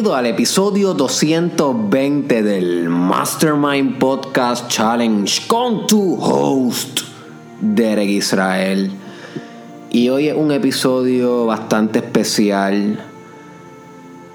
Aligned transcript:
Bienvenido 0.00 0.16
al 0.16 0.26
episodio 0.34 0.94
220 0.94 2.42
del 2.42 2.88
Mastermind 2.88 3.98
Podcast 3.98 4.66
Challenge 4.68 5.46
con 5.46 5.86
tu 5.86 6.14
host, 6.18 7.00
Derek 7.60 8.08
Israel. 8.08 8.90
Y 9.90 10.08
hoy 10.08 10.28
es 10.28 10.34
un 10.34 10.52
episodio 10.52 11.44
bastante 11.44 11.98
especial, 11.98 12.98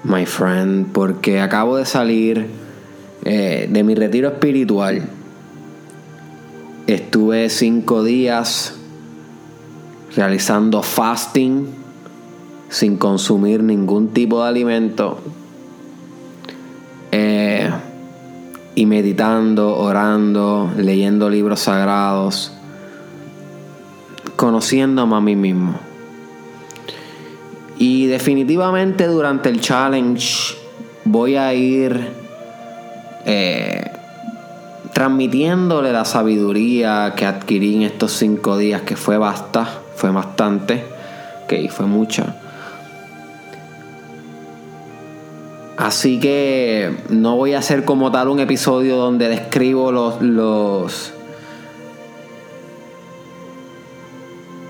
my 0.04 0.24
friend, 0.24 0.92
porque 0.92 1.40
acabo 1.40 1.78
de 1.78 1.84
salir 1.84 2.46
eh, 3.24 3.68
de 3.68 3.82
mi 3.82 3.96
retiro 3.96 4.28
espiritual. 4.28 5.02
Estuve 6.86 7.50
cinco 7.50 8.04
días 8.04 8.76
realizando 10.14 10.84
fasting 10.84 11.66
sin 12.68 12.98
consumir 12.98 13.64
ningún 13.64 14.10
tipo 14.10 14.44
de 14.44 14.48
alimento 14.48 15.18
y 18.76 18.86
meditando, 18.86 19.76
orando, 19.76 20.70
leyendo 20.76 21.28
libros 21.28 21.60
sagrados 21.60 22.52
conociéndome 24.36 25.16
a 25.16 25.20
mí 25.20 25.34
mismo. 25.34 25.74
Y 27.78 28.06
definitivamente 28.06 29.06
durante 29.06 29.48
el 29.48 29.60
challenge 29.60 30.54
voy 31.04 31.36
a 31.36 31.52
ir 31.54 32.10
eh, 33.24 33.90
transmitiéndole 34.92 35.90
la 35.92 36.04
sabiduría 36.04 37.14
que 37.16 37.26
adquirí 37.26 37.76
en 37.76 37.82
estos 37.82 38.12
cinco 38.12 38.58
días, 38.58 38.82
que 38.82 38.96
fue 38.96 39.16
basta, 39.16 39.66
fue 39.94 40.10
bastante, 40.10 40.84
que 41.48 41.68
fue 41.70 41.86
mucha. 41.86 42.36
Así 45.76 46.18
que 46.20 46.96
no 47.10 47.36
voy 47.36 47.52
a 47.52 47.58
hacer 47.58 47.84
como 47.84 48.10
tal 48.10 48.28
un 48.28 48.40
episodio 48.40 48.96
donde 48.96 49.28
describo 49.28 49.92
los, 49.92 50.22
los 50.22 51.12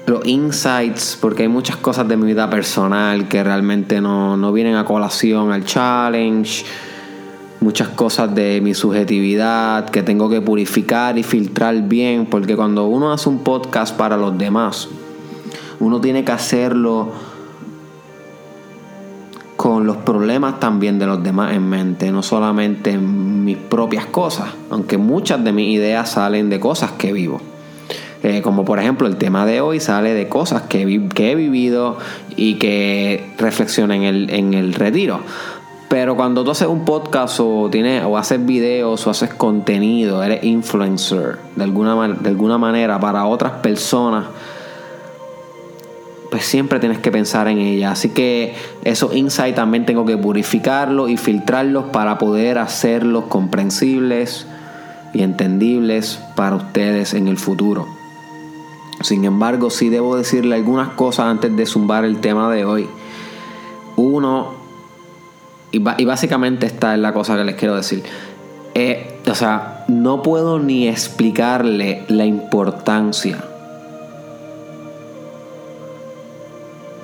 los 0.07 0.25
insights, 0.25 1.19
porque 1.21 1.43
hay 1.43 1.49
muchas 1.49 1.77
cosas 1.77 2.07
de 2.07 2.17
mi 2.17 2.27
vida 2.27 2.49
personal 2.49 3.29
que 3.29 3.43
realmente 3.43 4.01
no, 4.01 4.53
vienen 4.53 4.77
a 4.77 4.85
colación 4.85 5.51
al 5.51 5.65
challenge, 5.65 6.65
muchas 7.61 7.89
cosas 7.89 8.33
de 8.35 8.61
mi 8.61 8.73
subjetividad 8.73 9.89
que 9.91 10.03
tengo 10.03 10.31
que 10.31 10.41
purificar 10.41 11.19
y 11.19 11.25
filtrar 11.25 11.83
bien, 11.83 12.27
porque 12.27 12.55
cuando 12.55 12.87
uno 12.87 13.13
hace 13.13 13.29
un 13.29 13.41
podcast 13.41 13.97
para 13.97 14.17
los 14.17 14.39
demás, 14.39 14.89
uno 15.81 16.01
tiene 16.01 16.25
que 16.25 16.33
hacerlo 16.33 17.11
con 19.67 19.85
los 19.85 19.97
problemas 19.97 20.61
también 20.61 21.01
de 21.01 21.07
los 21.07 21.25
demás 21.25 21.53
en 21.53 21.69
mente, 21.69 22.13
no 22.13 22.23
solamente 22.23 22.99
mis 22.99 23.57
propias 23.57 24.07
cosas, 24.07 24.51
aunque 24.71 24.97
muchas 24.97 25.43
de 25.43 25.51
mis 25.51 25.75
ideas 25.75 26.09
salen 26.09 26.51
de 26.51 26.61
cosas 26.61 26.93
que 26.93 27.13
vivo. 27.13 27.41
Eh, 28.23 28.43
como 28.43 28.65
por 28.65 28.79
ejemplo 28.79 29.09
el 29.09 29.17
tema 29.17 29.45
de 29.45 29.61
hoy 29.61 29.81
sale 29.81 30.15
de 30.15 30.29
cosas 30.29 30.63
que, 30.63 30.83
he 30.83 31.35
vivido 31.35 31.99
y 32.37 32.55
que 32.61 33.29
reflexiono 33.39 33.93
en 33.93 34.05
el, 34.05 34.31
en 34.31 34.55
el 34.55 34.73
retiro. 34.73 35.19
Pero 35.89 36.15
cuando 36.15 36.45
tú 36.45 36.53
haces 36.53 36.69
un 36.69 36.85
podcast 36.85 37.41
o, 37.41 37.69
tienes, 37.69 38.05
o 38.05 38.17
haces 38.17 38.47
videos 38.47 39.05
o 39.05 39.11
haces 39.11 39.35
contenido, 39.35 40.23
eres 40.23 40.45
influencer 40.45 41.39
de 41.57 41.65
alguna, 41.65 42.07
de 42.07 42.29
alguna 42.29 42.57
manera 42.57 43.01
para 43.01 43.27
otras 43.27 43.55
personas, 43.55 44.27
pues 46.31 46.45
siempre 46.45 46.81
tienes 46.81 46.99
que 46.99 47.11
pensar 47.11 47.49
en 47.49 47.59
ella. 47.59 47.93
Así 47.93 48.11
que 48.11 48.55
esos 48.85 49.15
insights 49.15 49.57
también 49.57 49.87
tengo 49.87 50.05
que 50.05 50.17
purificarlos 50.17 51.11
y 51.11 51.17
filtrarlos 51.17 51.87
para 51.87 52.19
poder 52.19 52.59
hacerlos 52.59 53.25
comprensibles 53.25 54.47
y 55.13 55.23
entendibles 55.23 56.21
para 56.35 56.57
ustedes 56.57 57.15
en 57.15 57.29
el 57.29 57.39
futuro. 57.39 57.87
Sin 59.03 59.25
embargo, 59.25 59.71
sí 59.71 59.89
debo 59.89 60.17
decirle 60.17 60.57
algunas 60.57 60.91
cosas 60.91 61.27
antes 61.27 61.55
de 61.55 61.67
zumbar 61.67 62.05
el 62.05 62.21
tema 62.21 62.51
de 62.51 62.65
hoy. 62.65 62.89
Uno, 63.97 64.55
y, 65.71 65.79
básicamente 65.79 66.67
esta 66.67 66.95
es 66.95 67.01
la 67.01 67.13
cosa 67.13 67.37
que 67.37 67.45
les 67.45 67.57
quiero 67.57 67.77
decir. 67.77 68.03
Eh, 68.75 69.21
o 69.27 69.35
sea, 69.35 69.85
no 69.89 70.23
puedo 70.23 70.59
ni 70.59 70.89
explicarle 70.89 72.05
la 72.09 72.25
importancia, 72.25 73.45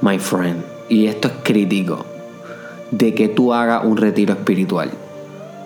my 0.03 0.19
friend, 0.19 0.63
y 0.89 1.07
esto 1.07 1.29
es 1.29 1.35
crítico, 1.43 2.05
de 2.91 3.15
que 3.15 3.29
tú 3.29 3.55
hagas 3.55 3.85
un 3.85 3.97
retiro 3.97 4.35
espiritual. 4.35 4.91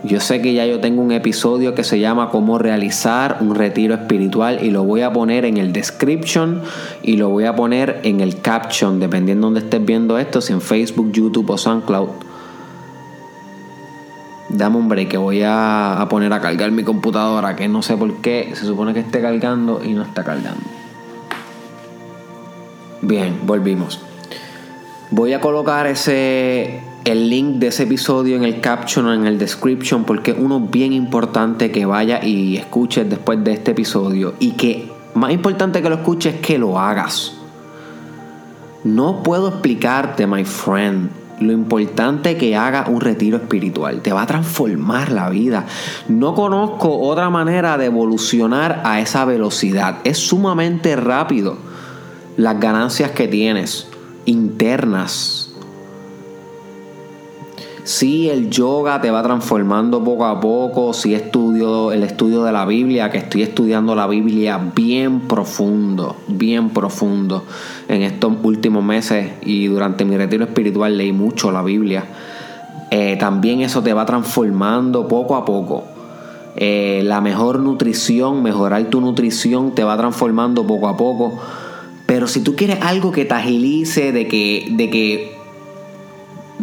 Yo 0.04 0.20
sé 0.20 0.40
que 0.40 0.54
ya 0.54 0.66
yo 0.66 0.78
tengo 0.78 1.02
un 1.02 1.10
episodio 1.10 1.74
que 1.74 1.82
se 1.82 1.98
llama 1.98 2.28
Cómo 2.30 2.58
realizar 2.58 3.38
un 3.40 3.54
retiro 3.54 3.94
espiritual 3.94 4.62
y 4.62 4.70
lo 4.70 4.84
voy 4.84 5.00
a 5.00 5.12
poner 5.12 5.44
en 5.44 5.56
el 5.56 5.72
description 5.72 6.60
y 7.02 7.16
lo 7.16 7.30
voy 7.30 7.44
a 7.44 7.56
poner 7.56 8.00
en 8.04 8.20
el 8.20 8.40
caption, 8.40 9.00
dependiendo 9.00 9.46
de 9.46 9.54
dónde 9.54 9.60
estés 9.60 9.84
viendo 9.84 10.18
esto, 10.18 10.40
si 10.40 10.52
en 10.52 10.60
Facebook, 10.60 11.10
YouTube 11.10 11.50
o 11.50 11.58
SoundCloud. 11.58 12.10
Dame 14.50 14.76
un 14.76 14.88
break 14.88 15.08
que 15.08 15.16
voy 15.16 15.42
a, 15.42 16.00
a 16.00 16.08
poner 16.08 16.32
a 16.32 16.40
cargar 16.40 16.70
mi 16.70 16.84
computadora, 16.84 17.56
que 17.56 17.66
no 17.66 17.82
sé 17.82 17.96
por 17.96 18.18
qué 18.18 18.52
se 18.54 18.64
supone 18.64 18.94
que 18.94 19.00
esté 19.00 19.20
cargando 19.20 19.82
y 19.82 19.92
no 19.92 20.02
está 20.02 20.22
cargando. 20.22 20.62
Bien, 23.02 23.40
volvimos. 23.44 24.00
Voy 25.10 25.32
a 25.32 25.40
colocar 25.40 25.86
ese 25.86 26.80
el 27.04 27.30
link 27.30 27.58
de 27.58 27.68
ese 27.68 27.84
episodio 27.84 28.34
en 28.34 28.42
el 28.42 28.60
caption 28.60 29.06
o 29.06 29.14
en 29.14 29.26
el 29.26 29.38
description 29.38 30.02
porque 30.02 30.32
es 30.32 30.36
uno 30.36 30.58
bien 30.58 30.92
importante 30.92 31.70
que 31.70 31.86
vaya 31.86 32.24
y 32.24 32.56
escuches 32.56 33.08
después 33.08 33.44
de 33.44 33.52
este 33.52 33.70
episodio 33.70 34.34
y 34.40 34.52
que 34.52 34.90
más 35.14 35.30
importante 35.30 35.80
que 35.80 35.88
lo 35.88 35.94
escuches 35.94 36.34
es 36.34 36.40
que 36.40 36.58
lo 36.58 36.80
hagas. 36.80 37.34
No 38.82 39.22
puedo 39.22 39.48
explicarte, 39.48 40.26
my 40.26 40.44
friend, 40.44 41.10
lo 41.38 41.52
importante 41.52 42.36
que 42.36 42.56
haga 42.56 42.86
un 42.88 43.00
retiro 43.00 43.36
espiritual. 43.36 44.02
Te 44.02 44.12
va 44.12 44.22
a 44.22 44.26
transformar 44.26 45.12
la 45.12 45.30
vida. 45.30 45.66
No 46.08 46.34
conozco 46.34 46.98
otra 46.98 47.30
manera 47.30 47.78
de 47.78 47.86
evolucionar 47.86 48.82
a 48.84 49.00
esa 49.00 49.24
velocidad. 49.24 49.98
Es 50.02 50.18
sumamente 50.18 50.96
rápido 50.96 51.56
las 52.36 52.58
ganancias 52.58 53.12
que 53.12 53.28
tienes 53.28 53.88
internas 54.26 55.46
si 57.86 58.28
el 58.28 58.50
yoga 58.50 59.00
te 59.00 59.12
va 59.12 59.22
transformando 59.22 60.02
poco 60.02 60.26
a 60.26 60.40
poco, 60.40 60.92
si 60.92 61.14
estudio 61.14 61.92
el 61.92 62.02
estudio 62.02 62.42
de 62.42 62.50
la 62.50 62.66
Biblia, 62.66 63.10
que 63.10 63.18
estoy 63.18 63.42
estudiando 63.42 63.94
la 63.94 64.08
Biblia 64.08 64.60
bien 64.74 65.20
profundo, 65.20 66.16
bien 66.26 66.70
profundo 66.70 67.44
en 67.86 68.02
estos 68.02 68.32
últimos 68.42 68.82
meses 68.82 69.34
y 69.42 69.68
durante 69.68 70.04
mi 70.04 70.16
retiro 70.16 70.42
espiritual 70.42 70.98
leí 70.98 71.12
mucho 71.12 71.52
la 71.52 71.62
Biblia. 71.62 72.04
Eh, 72.90 73.16
también 73.20 73.60
eso 73.60 73.84
te 73.84 73.92
va 73.92 74.04
transformando 74.04 75.06
poco 75.06 75.36
a 75.36 75.44
poco. 75.44 75.84
Eh, 76.56 77.02
la 77.04 77.20
mejor 77.20 77.60
nutrición, 77.60 78.42
mejorar 78.42 78.82
tu 78.86 79.00
nutrición 79.00 79.76
te 79.76 79.84
va 79.84 79.96
transformando 79.96 80.66
poco 80.66 80.88
a 80.88 80.96
poco. 80.96 81.38
Pero 82.16 82.28
si 82.28 82.40
tú 82.40 82.56
quieres 82.56 82.78
algo 82.80 83.12
que 83.12 83.26
te 83.26 83.34
agilice, 83.34 84.10
de 84.10 84.26
que, 84.26 84.68
de 84.70 84.88
que 84.88 85.36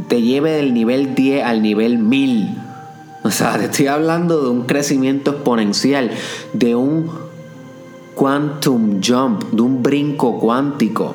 te 0.07 0.23
lleve 0.23 0.49
del 0.49 0.73
nivel 0.73 1.13
10 1.13 1.43
al 1.43 1.61
nivel 1.61 1.99
1000. 1.99 2.57
O 3.23 3.29
sea, 3.29 3.59
te 3.59 3.65
estoy 3.65 3.85
hablando 3.85 4.41
de 4.41 4.49
un 4.49 4.63
crecimiento 4.63 5.29
exponencial, 5.29 6.09
de 6.53 6.73
un 6.73 7.07
quantum 8.15 8.99
jump, 8.99 9.43
de 9.51 9.61
un 9.61 9.83
brinco 9.83 10.39
cuántico. 10.39 11.13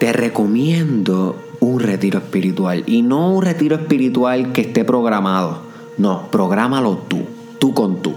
Te 0.00 0.12
recomiendo 0.12 1.36
un 1.60 1.78
retiro 1.78 2.18
espiritual 2.18 2.82
y 2.88 3.02
no 3.02 3.32
un 3.32 3.44
retiro 3.44 3.76
espiritual 3.76 4.50
que 4.50 4.62
esté 4.62 4.84
programado. 4.84 5.73
No, 5.98 6.28
prográmalo 6.30 6.98
tú, 7.08 7.18
tú 7.58 7.72
con 7.74 8.02
tú 8.02 8.14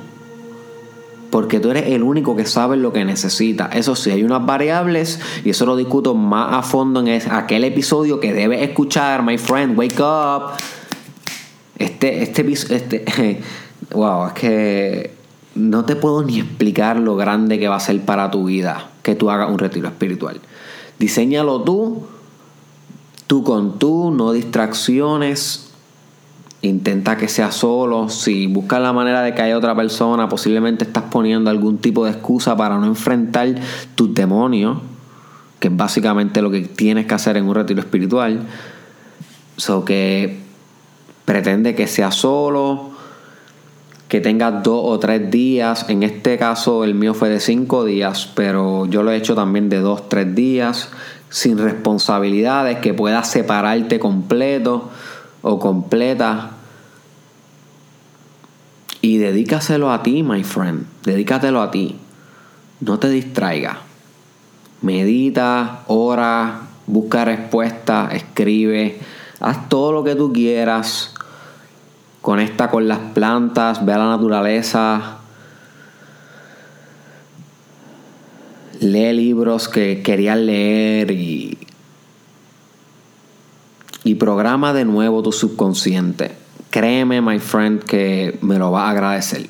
porque 1.29 1.59
tú 1.59 1.69
eres 1.71 1.87
el 1.87 2.03
único 2.03 2.35
que 2.35 2.45
sabe 2.45 2.77
lo 2.77 2.93
que 2.93 3.05
necesita. 3.05 3.69
Eso 3.73 3.95
sí, 3.95 4.11
hay 4.11 4.23
unas 4.23 4.45
variables 4.45 5.19
y 5.43 5.51
eso 5.51 5.65
lo 5.65 5.75
discuto 5.75 6.15
más 6.15 6.53
a 6.53 6.63
fondo 6.63 7.05
en 7.05 7.21
aquel 7.31 7.63
episodio 7.63 8.19
que 8.19 8.33
debes 8.33 8.61
escuchar, 8.61 9.23
my 9.23 9.37
friend, 9.37 9.77
wake 9.77 9.99
up. 9.99 10.53
Este, 11.77 12.23
este, 12.23 12.41
este, 12.75 13.41
wow, 13.93 14.27
es 14.27 14.33
que 14.33 15.13
no 15.55 15.85
te 15.85 15.95
puedo 15.95 16.23
ni 16.23 16.39
explicar 16.39 16.97
lo 16.97 17.15
grande 17.15 17.59
que 17.59 17.67
va 17.67 17.75
a 17.75 17.79
ser 17.79 18.01
para 18.01 18.31
tu 18.31 18.45
vida 18.45 18.89
que 19.03 19.15
tú 19.15 19.29
hagas 19.29 19.49
un 19.49 19.59
retiro 19.59 19.87
espiritual. 19.87 20.41
Diseñalo 20.97 21.61
tú, 21.61 22.03
tú 23.27 23.43
con 23.43 23.77
tú, 23.79 24.11
no 24.11 24.31
distracciones. 24.31 25.66
Intenta 26.67 27.17
que 27.17 27.27
sea 27.27 27.51
solo. 27.51 28.09
Si 28.09 28.47
buscas 28.47 28.81
la 28.81 28.93
manera 28.93 29.21
de 29.21 29.33
que 29.33 29.41
haya 29.41 29.57
otra 29.57 29.75
persona, 29.75 30.27
posiblemente 30.27 30.83
estás 30.83 31.05
poniendo 31.09 31.49
algún 31.49 31.77
tipo 31.77 32.05
de 32.05 32.11
excusa 32.11 32.57
para 32.57 32.77
no 32.77 32.85
enfrentar 32.85 33.55
tus 33.95 34.13
demonios, 34.13 34.79
que 35.59 35.69
es 35.69 35.75
básicamente 35.75 36.41
lo 36.41 36.51
que 36.51 36.61
tienes 36.61 37.05
que 37.05 37.13
hacer 37.13 37.37
en 37.37 37.47
un 37.47 37.55
retiro 37.55 37.79
espiritual. 37.79 38.41
So 39.55 39.85
que 39.85 40.39
pretende 41.25 41.75
que 41.75 41.87
sea 41.87 42.11
solo, 42.11 42.91
que 44.07 44.21
tengas 44.21 44.63
dos 44.63 44.81
o 44.83 44.99
tres 44.99 45.29
días. 45.31 45.85
En 45.89 46.03
este 46.03 46.37
caso, 46.37 46.83
el 46.83 46.95
mío 46.95 47.13
fue 47.13 47.29
de 47.29 47.39
cinco 47.39 47.85
días, 47.85 48.29
pero 48.33 48.85
yo 48.87 49.03
lo 49.03 49.11
he 49.11 49.15
hecho 49.15 49.35
también 49.35 49.69
de 49.69 49.79
dos, 49.79 50.09
tres 50.09 50.33
días, 50.35 50.89
sin 51.29 51.57
responsabilidades, 51.57 52.79
que 52.79 52.93
puedas 52.93 53.29
separarte 53.29 53.99
completo 53.99 54.89
o 55.41 55.59
completa. 55.59 56.56
Y 59.01 59.17
dedícaselo 59.17 59.91
a 59.91 60.03
ti, 60.03 60.23
my 60.23 60.43
friend. 60.43 60.85
Dedícatelo 61.03 61.61
a 61.61 61.71
ti. 61.71 61.95
No 62.79 62.99
te 62.99 63.09
distraigas. 63.09 63.77
Medita, 64.81 65.83
ora, 65.87 66.61
busca 66.85 67.25
respuestas, 67.25 68.13
escribe, 68.13 68.99
haz 69.39 69.69
todo 69.69 69.91
lo 69.91 70.03
que 70.03 70.15
tú 70.15 70.31
quieras. 70.31 71.13
Conecta 72.21 72.69
con 72.69 72.87
las 72.87 72.99
plantas, 73.13 73.85
ve 73.85 73.93
a 73.93 73.97
la 73.97 74.07
naturaleza. 74.07 75.17
Lee 78.79 79.13
libros 79.13 79.67
que 79.67 80.01
querías 80.03 80.37
leer 80.37 81.11
y 81.11 81.57
y 84.07 84.15
programa 84.15 84.71
de 84.71 84.85
nuevo 84.85 85.21
tu 85.21 85.33
subconsciente. 85.33 86.31
Créeme, 86.77 87.21
my 87.21 87.39
friend, 87.39 87.81
que 87.81 88.37
me 88.43 88.59
lo 88.59 88.71
va 88.71 88.85
a 88.85 88.91
agradecer. 88.91 89.47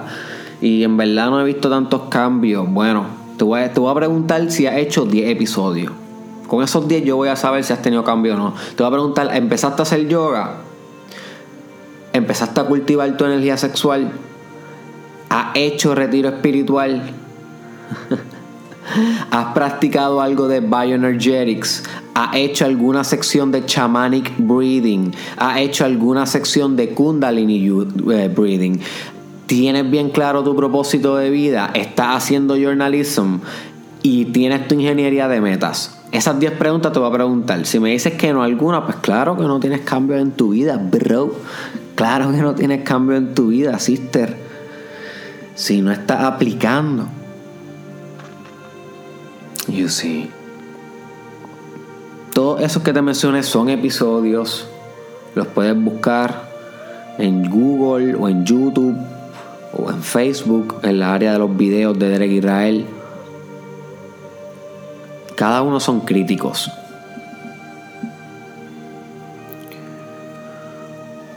y 0.62 0.84
en 0.84 0.96
verdad 0.96 1.28
no 1.28 1.38
he 1.38 1.44
visto 1.44 1.68
tantos 1.68 2.08
cambios. 2.08 2.66
Bueno, 2.66 3.04
te 3.36 3.44
voy 3.44 3.60
a, 3.60 3.70
te 3.70 3.78
voy 3.78 3.90
a 3.90 3.94
preguntar 3.94 4.50
si 4.50 4.66
has 4.66 4.78
hecho 4.78 5.04
10 5.04 5.28
episodios. 5.28 5.92
Con 6.46 6.62
esos 6.62 6.86
10 6.88 7.04
yo 7.04 7.16
voy 7.16 7.28
a 7.28 7.36
saber 7.36 7.64
si 7.64 7.72
has 7.72 7.82
tenido 7.82 8.04
cambio 8.04 8.34
o 8.34 8.36
no. 8.36 8.54
Te 8.76 8.82
voy 8.82 8.86
a 8.86 8.90
preguntar, 8.90 9.34
¿empezaste 9.34 9.82
a 9.82 9.84
hacer 9.84 10.08
yoga? 10.08 10.56
¿Empezaste 12.12 12.60
a 12.60 12.64
cultivar 12.64 13.16
tu 13.16 13.24
energía 13.24 13.56
sexual? 13.56 14.12
¿Has 15.28 15.48
hecho 15.54 15.94
retiro 15.94 16.28
espiritual? 16.28 17.02
¿Has 19.30 19.52
practicado 19.52 20.20
algo 20.20 20.48
de 20.48 20.60
bioenergetics? 20.60 21.84
¿Has 22.14 22.36
hecho 22.36 22.64
alguna 22.64 23.04
sección 23.04 23.52
de 23.52 23.64
shamanic 23.66 24.32
breathing? 24.38 25.14
¿Has 25.36 25.58
hecho 25.58 25.84
alguna 25.84 26.24
sección 26.26 26.76
de 26.76 26.90
kundalini 26.90 27.66
eh, 27.66 28.30
breathing? 28.34 28.80
¿Tienes 29.46 29.90
bien 29.90 30.10
claro 30.10 30.42
tu 30.42 30.56
propósito 30.56 31.16
de 31.16 31.30
vida? 31.30 31.70
¿Estás 31.74 32.16
haciendo 32.16 32.56
journalism? 32.56 33.38
¿Y 34.02 34.26
tienes 34.26 34.66
tu 34.68 34.74
ingeniería 34.74 35.28
de 35.28 35.40
metas? 35.40 35.95
Esas 36.12 36.38
10 36.38 36.52
preguntas 36.52 36.92
te 36.92 36.98
voy 36.98 37.08
a 37.08 37.12
preguntar. 37.12 37.66
Si 37.66 37.80
me 37.80 37.90
dices 37.90 38.14
que 38.14 38.32
no 38.32 38.42
alguna, 38.42 38.84
pues 38.84 38.96
claro 38.96 39.36
que 39.36 39.42
no 39.42 39.60
tienes 39.60 39.80
cambio 39.80 40.16
en 40.16 40.30
tu 40.32 40.50
vida, 40.50 40.76
bro. 40.76 41.34
Claro 41.94 42.30
que 42.30 42.38
no 42.38 42.54
tienes 42.54 42.82
cambio 42.82 43.16
en 43.16 43.34
tu 43.34 43.48
vida, 43.48 43.78
sister. 43.78 44.36
Si 45.54 45.80
no 45.80 45.90
estás 45.90 46.22
aplicando. 46.22 47.06
You 49.68 49.88
see. 49.88 50.30
Todos 52.32 52.60
esos 52.60 52.82
que 52.82 52.92
te 52.92 53.02
mencioné 53.02 53.42
son 53.42 53.68
episodios. 53.68 54.68
Los 55.34 55.46
puedes 55.48 55.76
buscar 55.76 56.48
en 57.18 57.50
Google 57.50 58.14
o 58.14 58.28
en 58.28 58.44
YouTube 58.44 58.96
o 59.72 59.90
en 59.90 60.02
Facebook, 60.02 60.76
en 60.82 61.00
la 61.00 61.14
área 61.14 61.32
de 61.32 61.38
los 61.38 61.56
videos 61.56 61.98
de 61.98 62.08
Derek 62.10 62.30
Israel. 62.30 62.86
Cada 65.36 65.62
uno 65.62 65.78
son 65.80 66.00
críticos. 66.00 66.72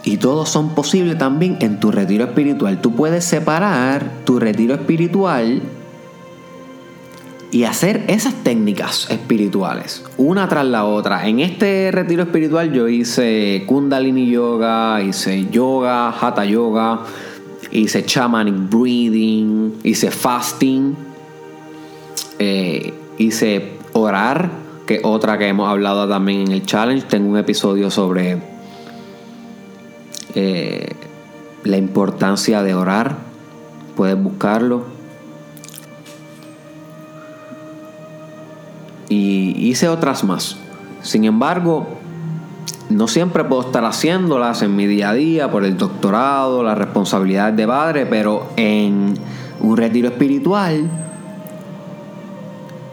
Y 0.02 0.16
todos 0.16 0.48
son 0.48 0.74
posibles 0.74 1.18
también 1.18 1.58
en 1.60 1.78
tu 1.78 1.92
retiro 1.92 2.24
espiritual. 2.24 2.80
Tú 2.80 2.96
puedes 2.96 3.24
separar 3.24 4.10
tu 4.24 4.40
retiro 4.40 4.74
espiritual 4.74 5.62
y 7.52 7.64
hacer 7.64 8.04
esas 8.08 8.34
técnicas 8.42 9.10
espirituales, 9.10 10.04
una 10.16 10.48
tras 10.48 10.64
la 10.64 10.84
otra. 10.84 11.28
En 11.28 11.40
este 11.40 11.90
retiro 11.92 12.22
espiritual 12.22 12.72
yo 12.72 12.88
hice 12.88 13.64
Kundalini 13.66 14.30
Yoga, 14.30 15.02
hice 15.02 15.46
yoga, 15.50 16.10
Hatha 16.10 16.44
Yoga, 16.44 17.00
hice 17.70 18.04
Shamanic 18.06 18.54
Breathing, 18.70 19.80
hice 19.82 20.10
Fasting, 20.10 20.96
eh, 22.38 22.94
hice 23.18 23.79
orar, 23.92 24.50
que 24.86 25.00
otra 25.04 25.38
que 25.38 25.48
hemos 25.48 25.68
hablado 25.68 26.08
también 26.08 26.42
en 26.42 26.52
el 26.52 26.66
challenge. 26.66 27.06
Tengo 27.06 27.30
un 27.30 27.38
episodio 27.38 27.90
sobre 27.90 28.38
eh, 30.34 30.94
la 31.64 31.76
importancia 31.76 32.62
de 32.62 32.74
orar. 32.74 33.16
Puedes 33.96 34.20
buscarlo. 34.20 34.84
Y 39.08 39.68
hice 39.68 39.88
otras 39.88 40.24
más. 40.24 40.56
Sin 41.02 41.24
embargo, 41.24 41.86
no 42.90 43.08
siempre 43.08 43.44
puedo 43.44 43.62
estar 43.62 43.84
haciéndolas 43.84 44.62
en 44.62 44.74
mi 44.74 44.86
día 44.86 45.10
a 45.10 45.14
día 45.14 45.50
por 45.50 45.64
el 45.64 45.76
doctorado, 45.76 46.62
la 46.62 46.74
responsabilidad 46.74 47.52
de 47.52 47.66
padre, 47.66 48.06
pero 48.06 48.48
en 48.56 49.14
un 49.60 49.76
retiro 49.76 50.08
espiritual 50.08 51.09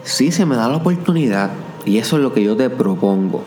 si 0.08 0.32
se 0.32 0.46
me 0.46 0.56
da 0.56 0.68
la 0.68 0.76
oportunidad, 0.76 1.50
y 1.84 1.98
eso 1.98 2.16
es 2.16 2.22
lo 2.22 2.32
que 2.32 2.42
yo 2.42 2.56
te 2.56 2.70
propongo, 2.70 3.44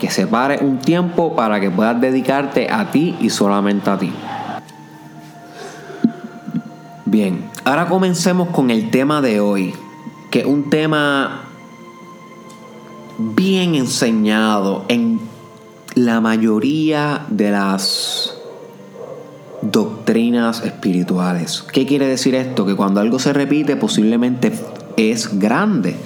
que 0.00 0.10
separe 0.10 0.58
un 0.60 0.78
tiempo 0.78 1.36
para 1.36 1.60
que 1.60 1.70
puedas 1.70 2.00
dedicarte 2.00 2.68
a 2.68 2.90
ti 2.90 3.14
y 3.20 3.30
solamente 3.30 3.88
a 3.88 3.96
ti. 3.96 4.12
Bien, 7.04 7.48
ahora 7.64 7.86
comencemos 7.86 8.48
con 8.48 8.72
el 8.72 8.90
tema 8.90 9.20
de 9.22 9.38
hoy, 9.38 9.74
que 10.32 10.40
es 10.40 10.46
un 10.46 10.70
tema 10.70 11.42
bien 13.16 13.76
enseñado 13.76 14.84
en 14.88 15.20
la 15.94 16.20
mayoría 16.20 17.24
de 17.28 17.52
las 17.52 18.34
doctrinas 19.62 20.64
espirituales. 20.64 21.64
¿Qué 21.72 21.86
quiere 21.86 22.08
decir 22.08 22.34
esto? 22.34 22.66
Que 22.66 22.74
cuando 22.74 23.00
algo 23.00 23.20
se 23.20 23.32
repite 23.32 23.76
posiblemente 23.76 24.52
es 24.96 25.38
grande, 25.38 25.96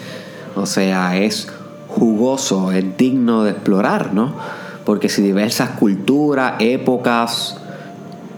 o 0.56 0.66
sea, 0.66 1.16
es 1.16 1.48
jugoso, 1.88 2.72
es 2.72 2.96
digno 2.96 3.44
de 3.44 3.52
explorar, 3.52 4.14
¿no? 4.14 4.34
Porque 4.84 5.08
si 5.08 5.22
diversas 5.22 5.70
culturas, 5.70 6.54
épocas 6.58 7.56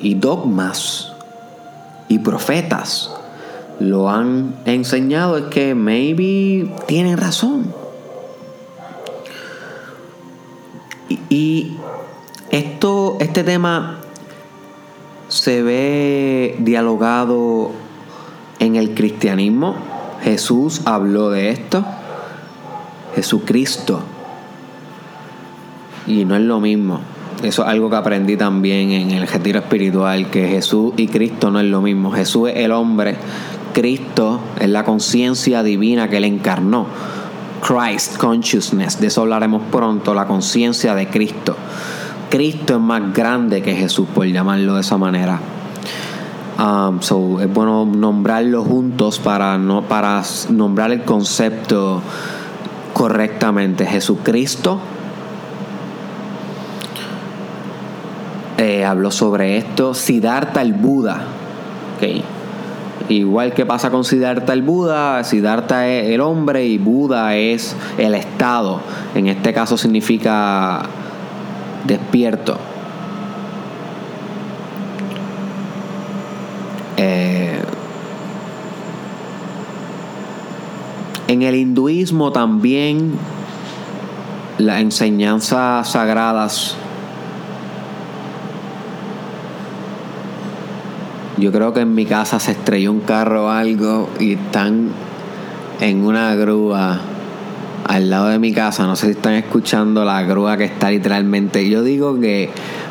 y 0.00 0.14
dogmas 0.14 1.12
y 2.08 2.18
profetas 2.18 3.10
lo 3.80 4.10
han 4.10 4.54
enseñado, 4.64 5.36
es 5.38 5.44
que 5.44 5.74
maybe 5.74 6.70
tienen 6.86 7.16
razón. 7.16 7.74
Y, 11.28 11.76
esto, 12.50 13.16
este 13.20 13.44
tema 13.44 13.98
se 15.28 15.62
ve 15.62 16.56
dialogado 16.58 17.70
en 18.58 18.76
el 18.76 18.94
cristianismo, 18.94 19.74
Jesús 20.22 20.82
habló 20.84 21.30
de 21.30 21.50
esto. 21.50 21.84
Jesucristo. 23.14 24.02
Y 26.06 26.24
no 26.24 26.36
es 26.36 26.42
lo 26.42 26.60
mismo. 26.60 27.00
Eso 27.42 27.62
es 27.62 27.68
algo 27.68 27.90
que 27.90 27.96
aprendí 27.96 28.36
también 28.36 28.92
en 28.92 29.10
el 29.10 29.26
retiro 29.26 29.58
espiritual, 29.58 30.30
que 30.30 30.46
Jesús 30.46 30.94
y 30.96 31.08
Cristo 31.08 31.50
no 31.50 31.58
es 31.58 31.66
lo 31.66 31.82
mismo. 31.82 32.12
Jesús 32.12 32.50
es 32.50 32.56
el 32.56 32.70
hombre, 32.70 33.16
Cristo 33.72 34.40
es 34.60 34.68
la 34.68 34.84
conciencia 34.84 35.64
divina 35.64 36.08
que 36.08 36.18
él 36.18 36.24
encarnó. 36.24 36.86
Christ 37.66 38.16
Consciousness, 38.16 39.00
de 39.00 39.08
eso 39.08 39.22
hablaremos 39.22 39.62
pronto, 39.70 40.14
la 40.14 40.26
conciencia 40.26 40.94
de 40.94 41.08
Cristo. 41.08 41.56
Cristo 42.30 42.74
es 42.74 42.80
más 42.80 43.12
grande 43.12 43.60
que 43.62 43.74
Jesús, 43.74 44.06
por 44.14 44.26
llamarlo 44.26 44.76
de 44.76 44.80
esa 44.80 44.96
manera. 44.96 45.40
Um, 46.58 47.00
so, 47.00 47.40
es 47.40 47.52
bueno 47.52 47.86
nombrarlo 47.86 48.62
juntos 48.62 49.18
para, 49.18 49.56
no, 49.58 49.82
para 49.82 50.22
nombrar 50.50 50.92
el 50.92 51.02
concepto 51.02 52.02
correctamente. 52.92 53.86
Jesucristo 53.86 54.78
eh, 58.58 58.84
habló 58.84 59.10
sobre 59.10 59.56
esto. 59.56 59.94
Siddhartha 59.94 60.62
el 60.62 60.74
Buda. 60.74 61.22
Okay. 61.96 62.22
Igual 63.08 63.54
que 63.54 63.66
pasa 63.66 63.90
con 63.90 64.04
Siddhartha 64.04 64.52
el 64.52 64.62
Buda, 64.62 65.24
Siddhartha 65.24 65.88
es 65.88 66.10
el 66.10 66.20
hombre 66.20 66.64
y 66.64 66.78
Buda 66.78 67.34
es 67.34 67.74
el 67.98 68.14
estado. 68.14 68.80
En 69.14 69.26
este 69.26 69.52
caso 69.52 69.76
significa 69.76 70.82
despierto. 71.84 72.58
En 81.42 81.48
el 81.48 81.56
hinduismo 81.56 82.32
también 82.32 83.12
las 84.58 84.80
enseñanzas 84.80 85.90
sagradas 85.90 86.76
Yo 91.38 91.50
creo 91.50 91.72
que 91.72 91.80
en 91.80 91.92
mi 91.92 92.06
casa 92.06 92.38
se 92.38 92.52
estrelló 92.52 92.92
un 92.92 93.00
carro 93.00 93.46
o 93.46 93.48
algo 93.48 94.08
y 94.20 94.34
están 94.34 94.90
en 95.80 96.04
una 96.04 96.36
grúa 96.36 97.00
al 97.84 98.10
lado 98.10 98.28
de 98.28 98.38
mi 98.38 98.52
casa. 98.52 98.86
No 98.86 98.94
sé 98.94 99.06
si 99.06 99.12
están 99.12 99.32
escuchando 99.32 100.04
la 100.04 100.22
grúa 100.22 100.56
que 100.56 100.66
está 100.66 100.90
literalmente. 100.90 101.68
Yo 101.68 101.82
digo 101.82 102.20
que 102.20 102.48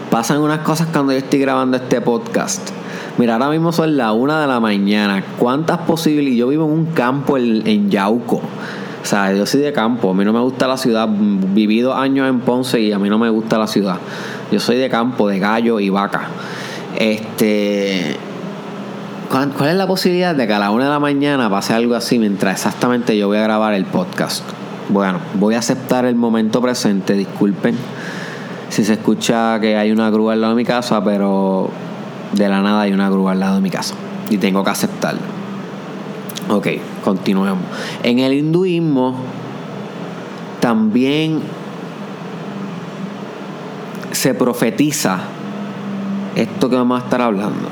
pasan 0.09 0.41
unas 0.41 0.59
cosas 0.59 0.89
cuando 0.91 1.13
yo 1.13 1.19
estoy 1.19 1.39
grabando 1.39 1.77
este 1.77 2.01
podcast. 2.01 2.71
Mira, 3.17 3.33
ahora 3.33 3.49
mismo 3.49 3.71
son 3.71 3.97
las 3.97 4.13
una 4.13 4.41
de 4.41 4.47
la 4.47 4.59
mañana. 4.59 5.23
¿Cuántas 5.37 5.79
posibilidades? 5.79 6.37
Yo 6.37 6.47
vivo 6.47 6.65
en 6.65 6.71
un 6.71 6.85
campo 6.87 7.37
en, 7.37 7.89
Yauco. 7.89 8.37
O 8.37 9.05
sea, 9.05 9.33
yo 9.33 9.45
soy 9.45 9.61
de 9.61 9.73
campo. 9.73 10.11
A 10.11 10.13
mí 10.13 10.23
no 10.23 10.33
me 10.33 10.39
gusta 10.39 10.67
la 10.67 10.77
ciudad. 10.77 11.07
Viví 11.09 11.81
dos 11.81 11.95
años 11.95 12.29
en 12.29 12.39
Ponce 12.39 12.79
y 12.79 12.91
a 12.91 12.99
mí 12.99 13.09
no 13.09 13.17
me 13.17 13.29
gusta 13.29 13.57
la 13.57 13.67
ciudad. 13.67 13.97
Yo 14.51 14.59
soy 14.59 14.77
de 14.77 14.89
campo, 14.89 15.27
de 15.27 15.39
gallo 15.39 15.79
y 15.79 15.89
vaca. 15.89 16.27
Este 16.97 18.17
¿Cuál, 19.31 19.69
es 19.69 19.75
la 19.75 19.87
posibilidad 19.87 20.35
de 20.35 20.45
que 20.45 20.53
a 20.53 20.59
la 20.59 20.71
una 20.71 20.83
de 20.83 20.89
la 20.89 20.99
mañana 20.99 21.49
pase 21.49 21.73
algo 21.73 21.95
así 21.95 22.19
mientras 22.19 22.53
exactamente 22.53 23.17
yo 23.17 23.27
voy 23.27 23.37
a 23.37 23.43
grabar 23.43 23.73
el 23.73 23.85
podcast? 23.85 24.43
Bueno, 24.89 25.19
voy 25.35 25.55
a 25.55 25.59
aceptar 25.59 26.03
el 26.03 26.15
momento 26.15 26.61
presente, 26.61 27.13
disculpen 27.13 27.77
si 28.67 28.83
se 28.83 28.93
escucha 28.93 29.57
que 29.61 29.77
hay 29.77 29.91
una 29.91 30.09
grúa 30.09 30.33
al 30.33 30.41
lado 30.41 30.53
de 30.53 30.57
mi 30.57 30.65
casa, 30.65 31.01
pero 31.01 31.69
de 32.33 32.49
la 32.49 32.61
nada 32.61 32.81
hay 32.81 32.93
una 32.93 33.09
grúa 33.09 33.33
al 33.33 33.39
lado 33.39 33.55
de 33.55 33.61
mi 33.61 33.69
casa 33.69 33.95
y 34.29 34.37
tengo 34.37 34.63
que 34.63 34.69
aceptarlo. 34.69 35.21
Ok, 36.49 36.67
continuemos. 37.03 37.63
En 38.03 38.19
el 38.19 38.33
hinduismo 38.33 39.15
también 40.59 41.41
se 44.11 44.33
profetiza 44.33 45.19
esto 46.35 46.69
que 46.69 46.75
vamos 46.75 47.01
a 47.01 47.05
estar 47.05 47.21
hablando. 47.21 47.67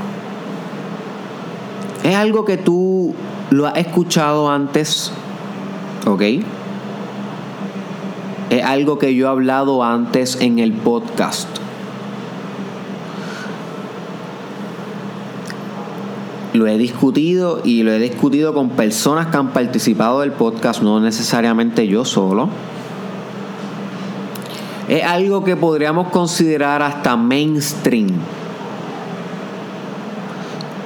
Es 2.04 2.16
algo 2.16 2.46
que 2.46 2.58
tú 2.58 3.14
lo 3.50 3.68
has 3.68 3.78
escuchado 3.78 4.50
antes, 4.50 5.12
¿ok? 6.06 6.22
Es 8.50 8.64
algo 8.64 8.98
que 8.98 9.14
yo 9.14 9.28
he 9.28 9.30
hablado 9.30 9.84
antes 9.84 10.40
en 10.42 10.60
el 10.60 10.74
podcast. 10.74 11.48
Lo 16.60 16.68
he 16.68 16.78
discutido 16.78 17.62
y 17.64 17.84
lo 17.84 17.94
he 17.94 18.00
discutido 18.00 18.54
con 18.54 18.72
personas 18.72 19.28
que 19.28 19.38
han 19.38 19.54
participado 19.54 20.20
del 20.20 20.34
podcast, 20.34 20.82
no 20.82 21.00
necesariamente 21.00 21.88
yo 21.88 22.04
solo. 22.04 22.50
Es 24.90 25.06
algo 25.06 25.46
que 25.46 25.56
podríamos 25.56 26.10
considerar 26.10 26.82
hasta 26.82 27.16
mainstream 27.16 28.10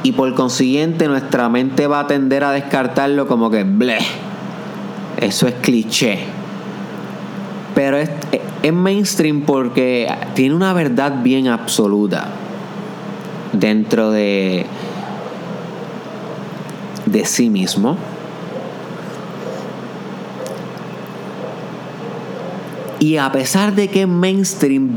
y 0.03 0.11
por 0.11 0.31
consiguiente 0.35 1.07
nuestra 1.07 1.49
mente 1.49 1.87
va 1.87 2.01
a 2.01 2.07
tender 2.07 2.43
a 2.43 2.51
descartarlo 2.51 3.25
como 3.27 3.49
que 3.49 3.63
bleh, 3.63 4.05
eso 5.19 5.47
es 5.47 5.55
cliché. 5.55 6.19
Pero 7.73 7.97
es, 7.97 8.11
mainstream 8.71 9.41
porque 9.41 10.07
tiene 10.35 10.53
una 10.53 10.71
verdad 10.73 11.23
bien 11.23 11.47
absoluta 11.47 12.27
dentro 13.53 14.11
de, 14.11 14.67
de 17.13 17.25
sí 17.25 17.49
mismo. 17.49 17.95
Y 22.99 23.17
a 23.17 23.31
pesar 23.31 23.75
de 23.75 23.87
que 23.89 24.07
mainstream, 24.07 24.91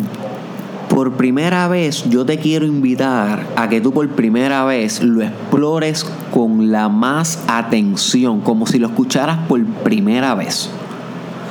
por 0.89 1.13
primera 1.13 1.69
vez 1.69 2.09
yo 2.09 2.25
te 2.25 2.39
quiero 2.39 2.65
invitar 2.65 3.47
a 3.57 3.69
que 3.69 3.81
tú 3.81 3.93
por 3.93 4.09
primera 4.11 4.65
vez 4.65 5.03
lo 5.03 5.23
explores 5.23 6.07
con 6.33 6.71
la 6.71 6.89
más 6.89 7.43
atención, 7.49 8.41
como 8.41 8.67
si 8.67 8.79
lo 8.79 8.89
escucharas 8.89 9.39
por 9.49 9.65
primera 9.65 10.35
vez. 10.35 10.71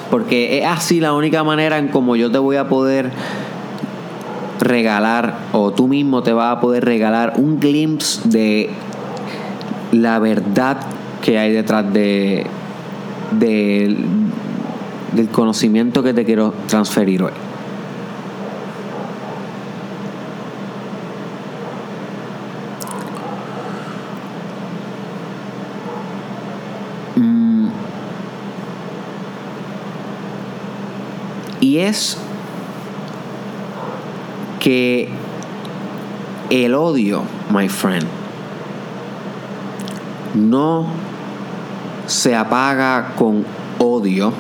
Porque 0.10 0.60
es 0.60 0.66
así 0.66 1.00
la 1.00 1.14
única 1.14 1.44
manera 1.44 1.78
en 1.78 1.90
como 1.90 2.16
yo 2.16 2.32
te 2.32 2.38
voy 2.38 2.56
a 2.56 2.70
poder 2.70 3.12
regalar 4.62 5.40
o 5.52 5.72
tú 5.72 5.88
mismo 5.88 6.24
te 6.24 6.32
vas 6.32 6.56
a 6.56 6.62
poder 6.62 6.86
regalar 6.86 7.34
un 7.38 7.60
glimpse 7.60 8.22
de 8.24 8.70
la 9.96 10.20
verdad 10.20 10.78
que 11.24 11.40
hay 11.40 11.52
detrás 11.52 11.92
de, 11.94 12.46
de 13.32 13.98
del 15.14 15.30
conocimiento 15.30 16.04
que 16.04 16.14
te 16.14 16.26
quiero 16.26 16.54
transferir 16.68 17.24
hoy. 17.24 17.32
Y 31.62 31.80
es 31.80 32.18
que 34.60 35.10
el 36.50 36.76
odio, 36.76 37.24
my 37.52 37.68
friend, 37.70 38.06
no 40.36 40.86
se 42.08 42.36
apaga 42.36 43.14
con 43.16 43.46
odio. 43.80 44.34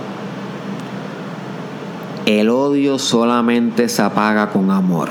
El 2.26 2.50
odio 2.50 3.00
solamente 3.00 3.90
se 3.90 4.02
apaga 4.02 4.50
con 4.50 4.72
amor. 4.72 5.10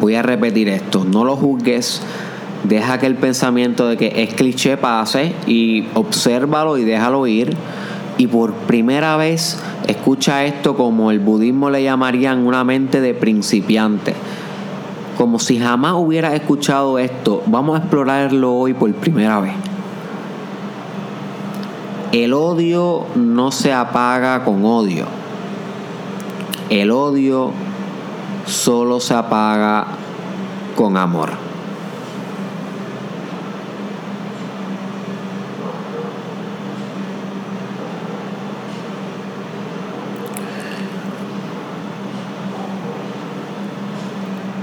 Voy 0.00 0.14
a 0.14 0.22
repetir 0.22 0.68
esto, 0.68 1.04
no 1.04 1.24
lo 1.24 1.36
juzgues, 1.36 2.00
deja 2.64 2.98
que 2.98 3.06
el 3.06 3.16
pensamiento 3.16 3.86
de 3.86 3.96
que 3.96 4.22
es 4.22 4.34
cliché 4.34 4.76
pase 4.76 5.34
y 5.46 5.86
obsérvalo 5.94 6.78
y 6.78 6.84
déjalo 6.84 7.26
ir. 7.26 7.56
Y 8.16 8.26
por 8.26 8.52
primera 8.52 9.16
vez 9.16 9.58
Escucha 9.90 10.44
esto 10.44 10.76
como 10.76 11.10
el 11.10 11.18
budismo 11.18 11.68
le 11.68 11.82
llamarían 11.82 12.46
una 12.46 12.62
mente 12.62 13.00
de 13.00 13.12
principiante. 13.12 14.14
Como 15.20 15.38
si 15.38 15.58
jamás 15.58 15.92
hubieras 15.96 16.32
escuchado 16.32 16.98
esto, 16.98 17.42
vamos 17.44 17.78
a 17.78 17.82
explorarlo 17.82 18.54
hoy 18.54 18.72
por 18.72 18.90
primera 18.94 19.38
vez. 19.38 19.52
El 22.10 22.32
odio 22.32 23.04
no 23.16 23.52
se 23.52 23.70
apaga 23.70 24.42
con 24.46 24.64
odio. 24.64 25.04
El 26.70 26.90
odio 26.90 27.50
solo 28.46 28.98
se 28.98 29.12
apaga 29.12 29.88
con 30.74 30.96
amor. 30.96 31.49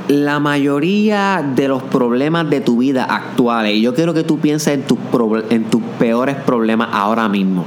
La 0.08 0.40
mayoría 0.40 1.44
de 1.56 1.68
los 1.68 1.84
problemas 1.84 2.50
de 2.50 2.62
tu 2.62 2.78
vida 2.78 3.04
actuales, 3.04 3.76
y 3.76 3.82
yo 3.82 3.94
quiero 3.94 4.14
que 4.14 4.24
tú 4.24 4.40
pienses 4.40 4.74
en 4.74 4.84
tus, 4.84 4.98
en 5.50 5.66
tus 5.66 5.82
peores 6.00 6.36
problemas 6.36 6.90
ahora 6.94 7.28
mismo. 7.28 7.66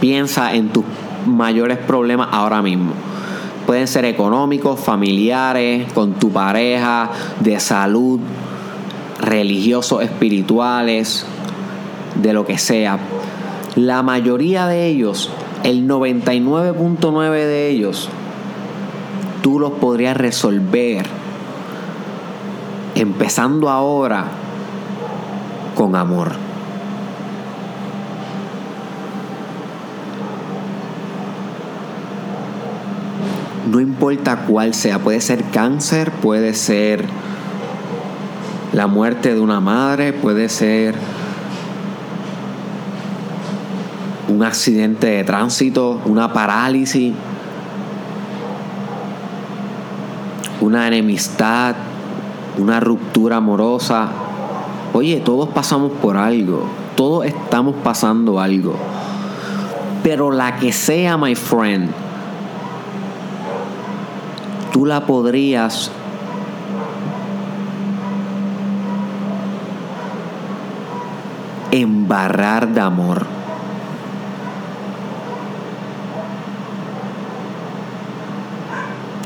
Piensa 0.00 0.54
en 0.54 0.68
tus 0.70 0.84
mayores 1.26 1.78
problemas 1.78 2.28
ahora 2.32 2.62
mismo. 2.62 2.92
Pueden 3.66 3.86
ser 3.86 4.06
económicos, 4.06 4.80
familiares, 4.80 5.92
con 5.92 6.14
tu 6.14 6.30
pareja, 6.30 7.10
de 7.40 7.60
salud, 7.60 8.18
religiosos, 9.20 10.02
espirituales, 10.02 11.26
de 12.20 12.32
lo 12.32 12.46
que 12.46 12.58
sea. 12.58 12.98
La 13.76 14.02
mayoría 14.02 14.66
de 14.66 14.86
ellos, 14.86 15.30
el 15.62 15.86
99.9 15.86 17.30
de 17.32 17.68
ellos, 17.68 18.08
tú 19.42 19.58
los 19.58 19.72
podrías 19.72 20.16
resolver 20.16 21.06
empezando 22.94 23.68
ahora 23.68 24.24
con 25.74 25.96
amor. 25.96 26.50
no 33.70 33.78
importa 33.78 34.46
cuál 34.46 34.74
sea, 34.74 34.98
puede 34.98 35.20
ser 35.20 35.44
cáncer, 35.44 36.10
puede 36.10 36.54
ser 36.54 37.04
la 38.72 38.88
muerte 38.88 39.34
de 39.34 39.40
una 39.40 39.60
madre, 39.60 40.12
puede 40.12 40.48
ser 40.48 40.94
un 44.28 44.42
accidente 44.42 45.06
de 45.08 45.24
tránsito, 45.24 46.00
una 46.04 46.32
parálisis, 46.32 47.14
una 50.60 50.86
enemistad, 50.88 51.74
una 52.58 52.80
ruptura 52.80 53.36
amorosa. 53.36 54.08
Oye, 54.92 55.20
todos 55.20 55.48
pasamos 55.48 55.92
por 56.02 56.16
algo, 56.16 56.66
todos 56.96 57.26
estamos 57.26 57.74
pasando 57.82 58.40
algo. 58.40 58.74
Pero 60.02 60.30
la 60.30 60.56
que 60.56 60.72
sea, 60.72 61.16
my 61.16 61.34
friend, 61.34 61.90
tú 64.72 64.86
la 64.86 65.06
podrías 65.06 65.90
embarrar 71.70 72.68
de 72.68 72.80
amor. 72.80 73.39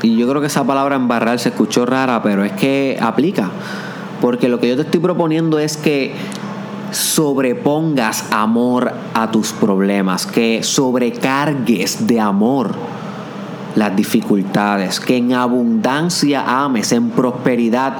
Y 0.05 0.17
yo 0.17 0.29
creo 0.29 0.39
que 0.39 0.45
esa 0.45 0.63
palabra 0.63 0.97
embarrar 0.97 1.39
se 1.39 1.49
escuchó 1.49 1.83
rara, 1.83 2.21
pero 2.21 2.43
es 2.43 2.51
que 2.51 2.95
aplica. 3.01 3.49
Porque 4.21 4.49
lo 4.49 4.59
que 4.59 4.67
yo 4.67 4.75
te 4.75 4.83
estoy 4.83 4.99
proponiendo 4.99 5.57
es 5.57 5.77
que 5.77 6.13
sobrepongas 6.91 8.31
amor 8.31 8.93
a 9.15 9.31
tus 9.31 9.51
problemas, 9.51 10.27
que 10.27 10.61
sobrecargues 10.61 12.05
de 12.05 12.19
amor 12.19 12.75
las 13.73 13.95
dificultades, 13.95 14.99
que 14.99 15.17
en 15.17 15.33
abundancia 15.33 16.43
ames, 16.63 16.91
en 16.91 17.09
prosperidad, 17.09 17.97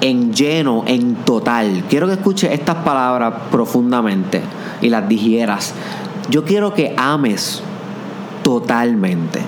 en 0.00 0.32
lleno, 0.32 0.82
en 0.88 1.14
total. 1.14 1.84
Quiero 1.88 2.08
que 2.08 2.14
escuches 2.14 2.50
estas 2.50 2.78
palabras 2.78 3.32
profundamente 3.52 4.42
y 4.82 4.88
las 4.88 5.08
digieras. 5.08 5.72
Yo 6.30 6.44
quiero 6.44 6.74
que 6.74 6.96
ames 6.98 7.62
totalmente. 8.42 9.40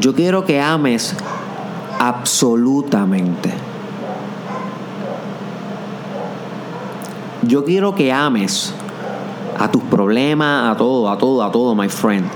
Yo 0.00 0.14
quiero 0.14 0.44
que 0.44 0.60
ames 0.60 1.16
absolutamente. 1.98 3.52
Yo 7.42 7.64
quiero 7.64 7.94
que 7.94 8.12
ames 8.12 8.74
a 9.58 9.70
tus 9.70 9.82
problemas, 9.84 10.70
a 10.70 10.76
todo, 10.76 11.10
a 11.10 11.16
todo, 11.18 11.42
a 11.42 11.50
todo, 11.50 11.74
my 11.74 11.88
friend. 11.88 12.26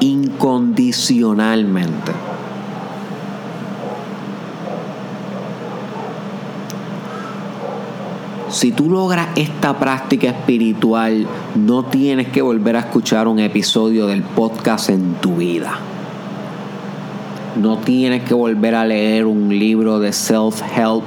Incondicionalmente. 0.00 2.25
Si 8.56 8.72
tú 8.72 8.88
logras 8.88 9.28
esta 9.36 9.78
práctica 9.78 10.28
espiritual, 10.28 11.26
no 11.56 11.84
tienes 11.84 12.28
que 12.28 12.40
volver 12.40 12.76
a 12.76 12.78
escuchar 12.78 13.28
un 13.28 13.38
episodio 13.38 14.06
del 14.06 14.22
podcast 14.22 14.88
en 14.88 15.12
tu 15.16 15.36
vida. 15.36 15.78
No 17.60 17.76
tienes 17.76 18.22
que 18.22 18.32
volver 18.32 18.74
a 18.74 18.86
leer 18.86 19.26
un 19.26 19.50
libro 19.50 20.00
de 20.00 20.08
self-help 20.08 21.04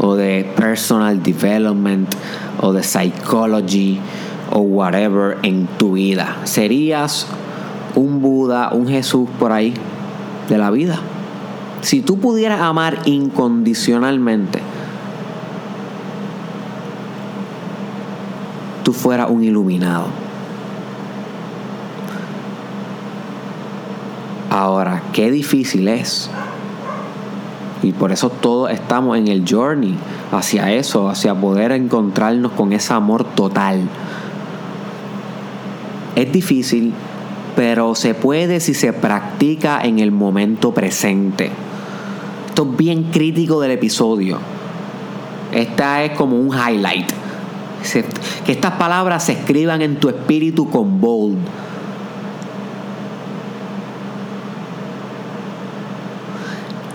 o 0.00 0.16
de 0.16 0.52
personal 0.56 1.22
development 1.22 2.12
o 2.60 2.72
de 2.72 2.82
psychology 2.82 4.00
o 4.50 4.58
whatever 4.58 5.38
en 5.44 5.68
tu 5.78 5.92
vida. 5.92 6.38
Serías 6.42 7.28
un 7.94 8.20
Buda, 8.20 8.70
un 8.72 8.88
Jesús 8.88 9.28
por 9.38 9.52
ahí 9.52 9.74
de 10.48 10.58
la 10.58 10.72
vida. 10.72 10.98
Si 11.82 12.00
tú 12.02 12.18
pudieras 12.18 12.62
amar 12.62 12.98
incondicionalmente, 13.04 14.73
tú 18.84 18.92
fueras 18.92 19.30
un 19.30 19.42
iluminado. 19.42 20.06
Ahora, 24.50 25.02
qué 25.12 25.32
difícil 25.32 25.88
es. 25.88 26.30
Y 27.82 27.92
por 27.92 28.12
eso 28.12 28.30
todos 28.30 28.70
estamos 28.70 29.18
en 29.18 29.26
el 29.26 29.44
journey 29.48 29.96
hacia 30.30 30.72
eso, 30.72 31.08
hacia 31.08 31.34
poder 31.34 31.72
encontrarnos 31.72 32.52
con 32.52 32.72
ese 32.72 32.92
amor 32.92 33.24
total. 33.24 33.88
Es 36.14 36.32
difícil, 36.32 36.94
pero 37.56 37.94
se 37.96 38.14
puede 38.14 38.60
si 38.60 38.74
se 38.74 38.92
practica 38.92 39.80
en 39.82 39.98
el 39.98 40.12
momento 40.12 40.72
presente. 40.72 41.50
Esto 42.46 42.68
es 42.70 42.76
bien 42.76 43.10
crítico 43.10 43.60
del 43.60 43.72
episodio. 43.72 44.38
Esta 45.52 46.04
es 46.04 46.12
como 46.12 46.38
un 46.38 46.50
highlight 46.56 47.23
que 48.44 48.52
estas 48.52 48.72
palabras 48.72 49.24
se 49.24 49.32
escriban 49.32 49.82
en 49.82 49.96
tu 49.96 50.08
espíritu 50.08 50.68
con 50.70 51.00
bold. 51.00 51.38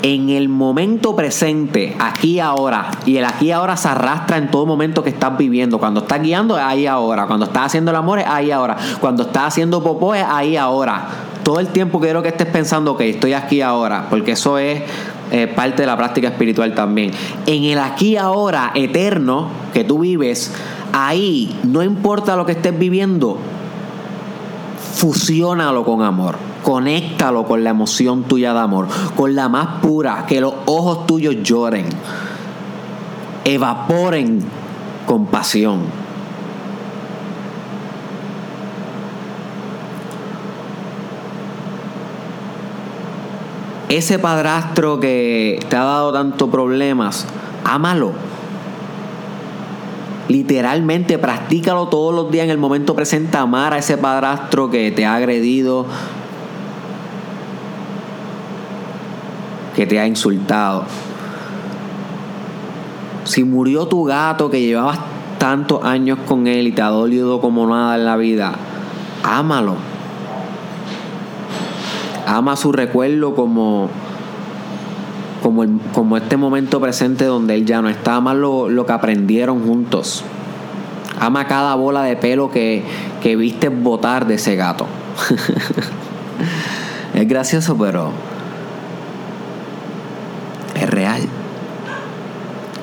en 0.01 0.29
el 0.29 0.49
momento 0.49 1.15
presente, 1.15 1.95
aquí 1.99 2.39
ahora, 2.39 2.91
y 3.05 3.17
el 3.17 3.25
aquí 3.25 3.51
ahora 3.51 3.75
se 3.75 3.89
arrastra 3.89 4.37
en 4.37 4.49
todo 4.49 4.65
momento 4.65 5.03
que 5.03 5.09
estás 5.09 5.37
viviendo. 5.37 5.77
Cuando 5.77 6.01
estás 6.01 6.21
guiando 6.21 6.57
es 6.57 6.63
ahí 6.63 6.85
ahora, 6.85 7.27
cuando 7.27 7.45
estás 7.45 7.67
haciendo 7.67 7.91
el 7.91 7.97
amor 7.97 8.19
es 8.19 8.25
ahí 8.27 8.51
ahora, 8.51 8.77
cuando 8.99 9.23
estás 9.23 9.47
haciendo 9.47 9.83
popó 9.83 10.15
es 10.15 10.23
ahí 10.27 10.55
ahora. 10.55 11.07
Todo 11.43 11.59
el 11.59 11.67
tiempo 11.67 11.99
quiero 11.99 12.21
que 12.21 12.29
estés 12.29 12.47
pensando 12.47 12.95
que 12.95 13.09
estoy 13.09 13.33
aquí 13.33 13.61
ahora, 13.61 14.07
porque 14.09 14.33
eso 14.33 14.57
es 14.57 14.83
eh, 15.31 15.47
parte 15.47 15.83
de 15.83 15.87
la 15.87 15.97
práctica 15.97 16.29
espiritual 16.29 16.73
también. 16.73 17.11
En 17.45 17.63
el 17.65 17.79
aquí 17.79 18.17
ahora 18.17 18.71
eterno 18.75 19.49
que 19.73 19.83
tú 19.83 19.99
vives, 19.99 20.53
ahí, 20.93 21.59
no 21.63 21.83
importa 21.83 22.35
lo 22.35 22.45
que 22.45 22.53
estés 22.53 22.77
viviendo, 22.77 23.37
fusiónalo 24.95 25.85
con 25.85 26.01
amor. 26.01 26.35
Conéctalo 26.63 27.45
con 27.45 27.63
la 27.63 27.69
emoción 27.69 28.23
tuya 28.23 28.53
de 28.53 28.59
amor, 28.59 28.87
con 29.15 29.33
la 29.33 29.47
más 29.47 29.81
pura, 29.81 30.25
que 30.27 30.41
los 30.41 30.53
ojos 30.65 31.07
tuyos 31.07 31.37
lloren, 31.41 31.85
evaporen 33.45 34.43
con 35.07 35.25
pasión. 35.27 35.83
Ese 43.87 44.19
padrastro 44.19 44.99
que 44.99 45.65
te 45.69 45.75
ha 45.77 45.83
dado 45.83 46.11
tantos 46.11 46.49
problemas, 46.49 47.25
ámalo 47.63 48.11
literalmente 50.29 51.17
practícalo 51.17 51.87
todos 51.87 52.13
los 52.13 52.31
días 52.31 52.45
en 52.45 52.51
el 52.51 52.59
momento 52.59 52.95
presente, 52.95 53.35
amar 53.37 53.73
a 53.73 53.79
ese 53.79 53.97
padrastro 53.97 54.69
que 54.69 54.91
te 54.91 55.05
ha 55.05 55.15
agredido, 55.15 55.87
que 59.75 59.87
te 59.87 59.99
ha 59.99 60.07
insultado. 60.07 60.85
Si 63.23 63.43
murió 63.43 63.87
tu 63.87 64.03
gato 64.03 64.49
que 64.49 64.61
llevabas 64.61 64.99
tantos 65.39 65.83
años 65.83 66.19
con 66.27 66.45
él 66.45 66.67
y 66.67 66.71
te 66.71 66.83
ha 66.83 66.89
dolido 66.89 67.41
como 67.41 67.67
nada 67.67 67.95
en 67.95 68.05
la 68.05 68.15
vida, 68.15 68.53
ámalo. 69.23 69.75
Ama 72.27 72.55
su 72.55 72.71
recuerdo 72.71 73.33
como 73.33 73.89
como, 75.41 75.65
como 75.93 76.17
este 76.17 76.37
momento 76.37 76.79
presente 76.79 77.25
donde 77.25 77.55
él 77.55 77.65
ya 77.65 77.81
no 77.81 77.89
está. 77.89 78.15
Ama 78.15 78.33
lo, 78.33 78.69
lo 78.69 78.85
que 78.85 78.93
aprendieron 78.93 79.65
juntos. 79.65 80.23
Ama 81.19 81.47
cada 81.47 81.75
bola 81.75 82.03
de 82.03 82.15
pelo 82.15 82.51
que, 82.51 82.83
que 83.21 83.35
viste 83.35 83.69
botar 83.69 84.25
de 84.25 84.35
ese 84.35 84.55
gato. 84.55 84.85
es 87.13 87.27
gracioso, 87.27 87.77
pero 87.77 88.11
es 90.75 90.89
real. 90.89 91.21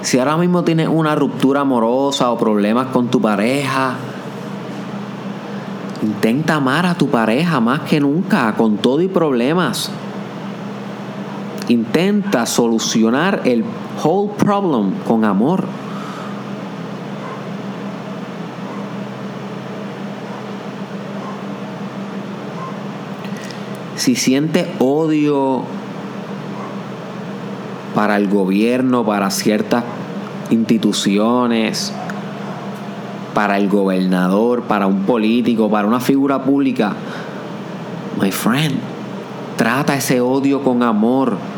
Si 0.03 0.19
ahora 0.19 0.37
mismo 0.37 0.63
tienes 0.63 0.89
una 0.89 1.15
ruptura 1.15 1.63
amorosa 1.63 2.31
o 2.31 2.39
problemas 2.39 2.89
con 2.89 3.09
tu 3.09 3.21
pareja, 3.21 3.95
intenta 6.03 6.57
amar 6.57 6.87
a 6.87 6.95
tu 6.95 7.09
pareja 7.09 7.59
más 7.61 7.81
que 7.81 8.01
nunca, 8.01 8.55
con 8.55 8.77
todo 8.77 9.01
y 9.01 9.09
problemas. 9.09 9.91
Intenta 11.69 12.47
solucionar 12.47 13.43
el 13.45 13.65
whole 14.03 14.33
problem 14.39 14.93
con 15.07 15.25
amor. 15.25 15.65
Si 23.97 24.15
siente 24.15 24.73
odio 24.79 25.65
para 27.97 28.17
el 28.17 28.29
gobierno, 28.29 29.05
para 29.05 29.31
ciertas 29.31 29.83
instituciones, 30.51 31.93
para 33.35 33.57
el 33.57 33.69
gobernador, 33.69 34.63
para 34.63 34.87
un 34.87 35.01
político, 35.01 35.69
para 35.69 35.89
una 35.89 35.99
figura 35.99 36.45
pública, 36.45 36.93
my 38.21 38.31
friend, 38.31 38.79
trata 39.57 39.97
ese 39.97 40.21
odio 40.21 40.63
con 40.63 40.85
amor 40.85 41.56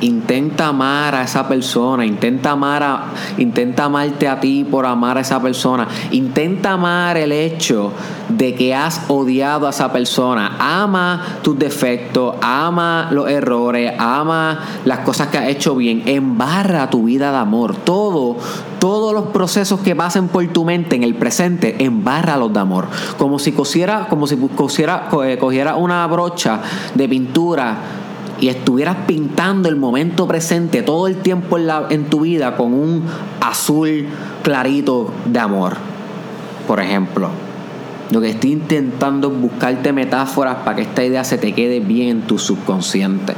Intenta 0.00 0.68
amar 0.68 1.14
a 1.14 1.22
esa 1.22 1.48
persona, 1.48 2.04
intenta 2.04 2.50
amar 2.50 2.82
a, 2.82 3.04
intenta 3.38 3.84
amarte 3.84 4.28
a 4.28 4.40
ti 4.40 4.64
por 4.64 4.86
amar 4.86 5.18
a 5.18 5.20
esa 5.20 5.40
persona. 5.40 5.88
Intenta 6.10 6.72
amar 6.72 7.16
el 7.16 7.32
hecho 7.32 7.92
de 8.28 8.54
que 8.54 8.74
has 8.74 9.02
odiado 9.08 9.66
a 9.66 9.70
esa 9.70 9.92
persona. 9.92 10.56
Ama 10.58 11.38
tus 11.42 11.58
defectos, 11.58 12.34
ama 12.42 13.08
los 13.10 13.28
errores, 13.28 13.92
ama 13.98 14.60
las 14.84 15.00
cosas 15.00 15.28
que 15.28 15.38
has 15.38 15.48
hecho 15.48 15.76
bien. 15.76 16.02
Embarra 16.06 16.90
tu 16.90 17.04
vida 17.04 17.30
de 17.30 17.38
amor. 17.38 17.76
Todo, 17.76 18.36
todos 18.78 19.14
los 19.14 19.26
procesos 19.26 19.80
que 19.80 19.96
pasen 19.96 20.28
por 20.28 20.46
tu 20.48 20.64
mente 20.64 20.96
en 20.96 21.02
el 21.02 21.14
presente, 21.14 21.76
los 22.38 22.52
de 22.52 22.60
amor. 22.60 22.88
Como 23.18 23.38
si 23.38 23.52
cosiera, 23.52 24.06
como 24.08 24.26
si 24.26 24.36
cosiera, 24.36 25.08
eh, 25.24 25.38
cogiera 25.38 25.76
una 25.76 26.06
brocha 26.06 26.60
de 26.94 27.08
pintura 27.08 27.76
y 28.40 28.48
estuvieras 28.48 28.96
pintando 29.06 29.68
el 29.68 29.76
momento 29.76 30.26
presente 30.26 30.82
todo 30.82 31.06
el 31.06 31.16
tiempo 31.16 31.58
en, 31.58 31.66
la, 31.66 31.86
en 31.90 32.04
tu 32.04 32.20
vida 32.20 32.56
con 32.56 32.74
un 32.74 33.04
azul 33.40 34.06
clarito 34.42 35.12
de 35.26 35.38
amor, 35.38 35.76
por 36.66 36.80
ejemplo. 36.80 37.30
Lo 38.10 38.20
que 38.20 38.30
estoy 38.30 38.52
intentando 38.52 39.32
es 39.32 39.40
buscarte 39.40 39.92
metáforas 39.92 40.56
para 40.64 40.76
que 40.76 40.82
esta 40.82 41.04
idea 41.04 41.24
se 41.24 41.38
te 41.38 41.52
quede 41.52 41.80
bien 41.80 42.08
en 42.08 42.22
tu 42.22 42.38
subconsciente. 42.38 43.34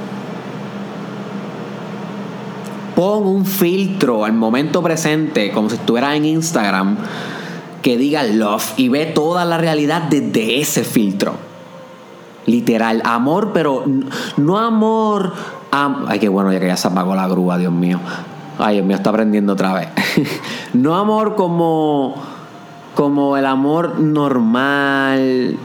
Pon 2.94 3.26
un 3.26 3.44
filtro 3.44 4.24
al 4.24 4.32
momento 4.32 4.82
presente, 4.82 5.50
como 5.52 5.68
si 5.68 5.76
estuvieras 5.76 6.16
en 6.16 6.24
Instagram, 6.24 6.96
que 7.82 7.96
diga 7.96 8.24
love 8.24 8.72
y 8.76 8.88
ve 8.88 9.06
toda 9.06 9.44
la 9.44 9.58
realidad 9.58 10.04
desde 10.10 10.60
ese 10.60 10.82
filtro. 10.82 11.45
Literal, 12.46 13.02
amor, 13.04 13.50
pero 13.52 13.84
no 14.36 14.58
amor. 14.58 15.32
ay, 15.70 16.18
qué 16.18 16.28
bueno, 16.28 16.52
ya 16.52 16.60
que 16.60 16.66
ya 16.68 16.76
se 16.76 16.88
apagó 16.88 17.14
la 17.14 17.26
grúa, 17.28 17.58
Dios 17.58 17.72
mío. 17.72 18.00
Ay, 18.58 18.76
Dios 18.76 18.86
mío, 18.86 18.96
está 18.96 19.10
aprendiendo 19.10 19.52
otra 19.52 19.74
vez. 19.74 19.88
no 20.72 20.94
amor 20.94 21.34
como, 21.34 22.14
como 22.94 23.36
el 23.36 23.44
amor 23.46 23.98
normal, 24.00 25.56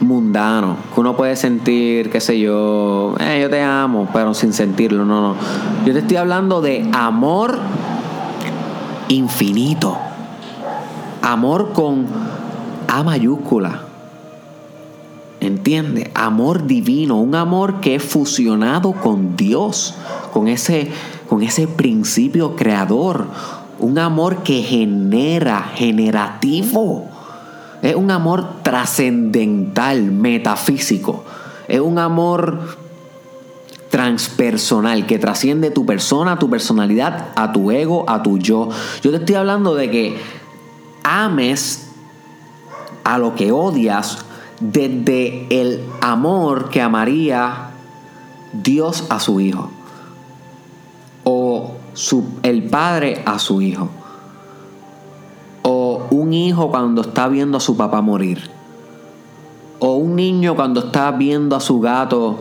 mundano, 0.00 0.76
que 0.94 1.00
uno 1.00 1.16
puede 1.16 1.36
sentir, 1.36 2.10
qué 2.10 2.20
sé 2.20 2.38
yo, 2.38 3.14
eh, 3.18 3.38
yo 3.40 3.48
te 3.48 3.62
amo, 3.62 4.08
pero 4.12 4.34
sin 4.34 4.52
sentirlo, 4.52 5.04
no, 5.04 5.20
no. 5.20 5.36
Yo 5.86 5.92
te 5.92 6.00
estoy 6.00 6.16
hablando 6.16 6.60
de 6.60 6.88
amor 6.92 7.58
infinito. 9.08 9.96
Amor 11.22 11.72
con 11.72 12.06
A 12.88 13.02
mayúscula. 13.02 13.85
¿Entiende? 15.40 16.10
Amor 16.14 16.66
divino, 16.66 17.16
un 17.16 17.34
amor 17.34 17.80
que 17.80 17.96
es 17.96 18.02
fusionado 18.02 18.92
con 18.92 19.36
Dios, 19.36 19.94
con 20.32 20.48
ese, 20.48 20.90
con 21.28 21.42
ese 21.42 21.68
principio 21.68 22.56
creador, 22.56 23.26
un 23.78 23.98
amor 23.98 24.42
que 24.42 24.62
genera, 24.62 25.60
generativo. 25.74 27.08
Es 27.82 27.94
un 27.94 28.10
amor 28.10 28.62
trascendental, 28.62 30.10
metafísico. 30.10 31.24
Es 31.68 31.80
un 31.80 31.98
amor 31.98 32.60
transpersonal 33.90 35.06
que 35.06 35.18
trasciende 35.18 35.70
tu 35.70 35.86
persona, 35.86 36.38
tu 36.38 36.50
personalidad, 36.50 37.28
a 37.36 37.52
tu 37.52 37.70
ego, 37.70 38.04
a 38.08 38.22
tu 38.22 38.38
yo. 38.38 38.68
Yo 39.02 39.10
te 39.10 39.18
estoy 39.18 39.36
hablando 39.36 39.74
de 39.74 39.90
que 39.90 40.18
ames 41.02 41.88
a 43.04 43.18
lo 43.18 43.34
que 43.34 43.52
odias 43.52 44.25
desde 44.60 45.46
el 45.50 45.82
amor 46.00 46.70
que 46.70 46.80
amaría 46.80 47.70
Dios 48.52 49.04
a 49.10 49.20
su 49.20 49.40
hijo 49.40 49.70
o 51.24 51.72
el 52.42 52.62
padre 52.64 53.22
a 53.24 53.38
su 53.38 53.60
hijo 53.62 53.88
o 55.62 56.06
un 56.10 56.32
hijo 56.32 56.70
cuando 56.70 57.02
está 57.02 57.28
viendo 57.28 57.58
a 57.58 57.60
su 57.60 57.76
papá 57.76 58.00
morir 58.00 58.50
o 59.78 59.96
un 59.96 60.16
niño 60.16 60.56
cuando 60.56 60.80
está 60.80 61.10
viendo 61.12 61.56
a 61.56 61.60
su 61.60 61.80
gato 61.80 62.38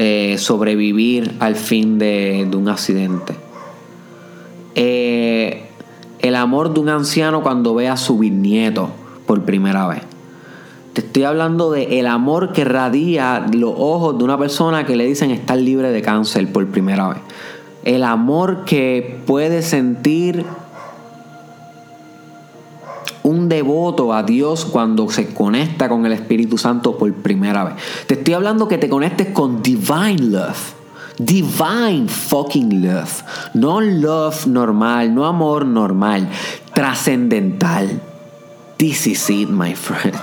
eh, 0.00 0.36
sobrevivir 0.38 1.34
al 1.40 1.56
fin 1.56 1.98
de, 1.98 2.48
un 2.54 2.68
accidente. 2.68 3.34
Eh, 4.76 5.68
el 6.20 6.36
amor 6.36 6.72
de 6.72 6.78
un 6.78 6.88
anciano 6.88 7.42
cuando 7.42 7.74
ve 7.74 7.88
a 7.88 7.96
su 7.96 8.16
bisnieto 8.18 8.90
por 9.26 9.42
primera 9.42 9.88
vez. 9.88 10.07
Te 10.98 11.06
estoy 11.06 11.22
hablando 11.22 11.70
de 11.70 12.00
el 12.00 12.08
amor 12.08 12.52
que 12.52 12.64
radia 12.64 13.46
los 13.52 13.72
ojos 13.76 14.18
de 14.18 14.24
una 14.24 14.36
persona 14.36 14.84
que 14.84 14.96
le 14.96 15.06
dicen 15.06 15.30
estar 15.30 15.56
libre 15.56 15.92
de 15.92 16.02
cáncer 16.02 16.50
por 16.52 16.66
primera 16.66 17.10
vez. 17.10 17.18
El 17.84 18.02
amor 18.02 18.64
que 18.64 19.20
puede 19.24 19.62
sentir 19.62 20.44
un 23.22 23.48
devoto 23.48 24.12
a 24.12 24.24
Dios 24.24 24.64
cuando 24.64 25.08
se 25.08 25.32
conecta 25.32 25.88
con 25.88 26.04
el 26.04 26.10
Espíritu 26.10 26.58
Santo 26.58 26.98
por 26.98 27.14
primera 27.14 27.62
vez. 27.62 27.74
Te 28.08 28.14
estoy 28.14 28.34
hablando 28.34 28.66
que 28.66 28.78
te 28.78 28.88
conectes 28.88 29.28
con 29.28 29.62
divine 29.62 30.18
love. 30.18 30.74
Divine 31.16 32.08
fucking 32.08 32.84
love. 32.84 33.22
No 33.54 33.80
love 33.80 34.48
normal, 34.48 35.14
no 35.14 35.26
amor 35.26 35.64
normal. 35.64 36.28
Trascendental. 36.74 38.00
This 38.78 39.06
is 39.06 39.30
it, 39.30 39.48
my 39.48 39.76
friend 39.76 40.16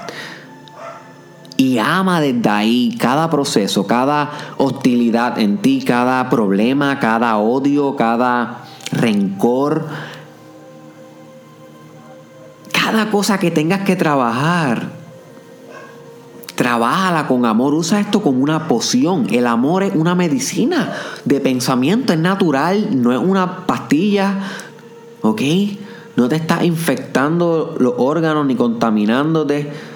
y 1.57 1.77
ama 1.77 2.19
desde 2.19 2.49
ahí 2.49 2.95
cada 2.99 3.29
proceso, 3.29 3.87
cada 3.87 4.31
hostilidad 4.57 5.39
en 5.39 5.57
ti, 5.57 5.83
cada 5.85 6.29
problema, 6.29 6.99
cada 6.99 7.37
odio, 7.37 7.95
cada 7.95 8.65
rencor, 8.91 9.87
cada 12.71 13.09
cosa 13.09 13.39
que 13.39 13.51
tengas 13.51 13.81
que 13.81 13.95
trabajar. 13.95 15.05
Trabájala 16.55 17.27
con 17.27 17.45
amor, 17.45 17.73
usa 17.73 17.99
esto 17.99 18.21
como 18.21 18.41
una 18.41 18.67
poción. 18.67 19.27
El 19.29 19.45
amor 19.45 19.83
es 19.83 19.93
una 19.93 20.15
medicina 20.15 20.93
de 21.25 21.41
pensamiento, 21.41 22.13
es 22.13 22.19
natural, 22.19 23.01
no 23.01 23.11
es 23.11 23.19
una 23.19 23.65
pastilla, 23.65 24.39
¿ok? 25.21 25.41
No 26.15 26.29
te 26.29 26.37
está 26.37 26.63
infectando 26.63 27.75
los 27.77 27.95
órganos 27.97 28.45
ni 28.45 28.55
contaminándote 28.55 29.94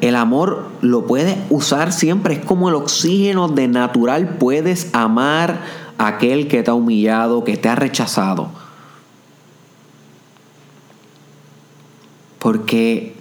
el 0.00 0.16
amor 0.16 0.66
lo 0.80 1.06
puedes 1.06 1.36
usar 1.50 1.92
siempre, 1.92 2.34
es 2.34 2.44
como 2.44 2.68
el 2.68 2.74
oxígeno 2.74 3.48
de 3.48 3.68
natural. 3.68 4.36
Puedes 4.38 4.94
amar 4.94 5.60
a 5.98 6.06
aquel 6.06 6.48
que 6.48 6.62
te 6.62 6.70
ha 6.70 6.74
humillado, 6.74 7.44
que 7.44 7.56
te 7.56 7.68
ha 7.68 7.74
rechazado. 7.74 8.48
Porque 12.38 13.14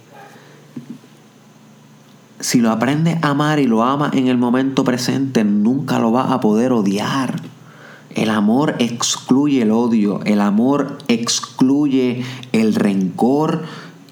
si 2.39 2.61
lo 2.61 2.71
aprendes 2.71 3.21
a 3.21 3.31
amar 3.31 3.59
y 3.59 3.67
lo 3.67 3.83
amas 3.83 4.13
en 4.13 4.29
el 4.29 4.37
momento 4.37 4.85
presente, 4.85 5.43
nunca 5.43 5.99
lo 5.99 6.11
vas 6.11 6.31
a 6.31 6.39
poder 6.39 6.71
odiar. 6.71 7.41
El 8.15 8.29
amor 8.29 8.75
excluye 8.79 9.61
el 9.61 9.71
odio, 9.71 10.21
el 10.23 10.39
amor 10.39 10.97
excluye 11.09 12.23
el 12.53 12.73
rencor 12.75 13.63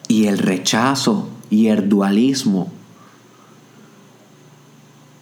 y 0.09 0.27
el 0.27 0.37
rechazo 0.37 1.29
y 1.49 1.67
el 1.67 1.89
dualismo 1.89 2.71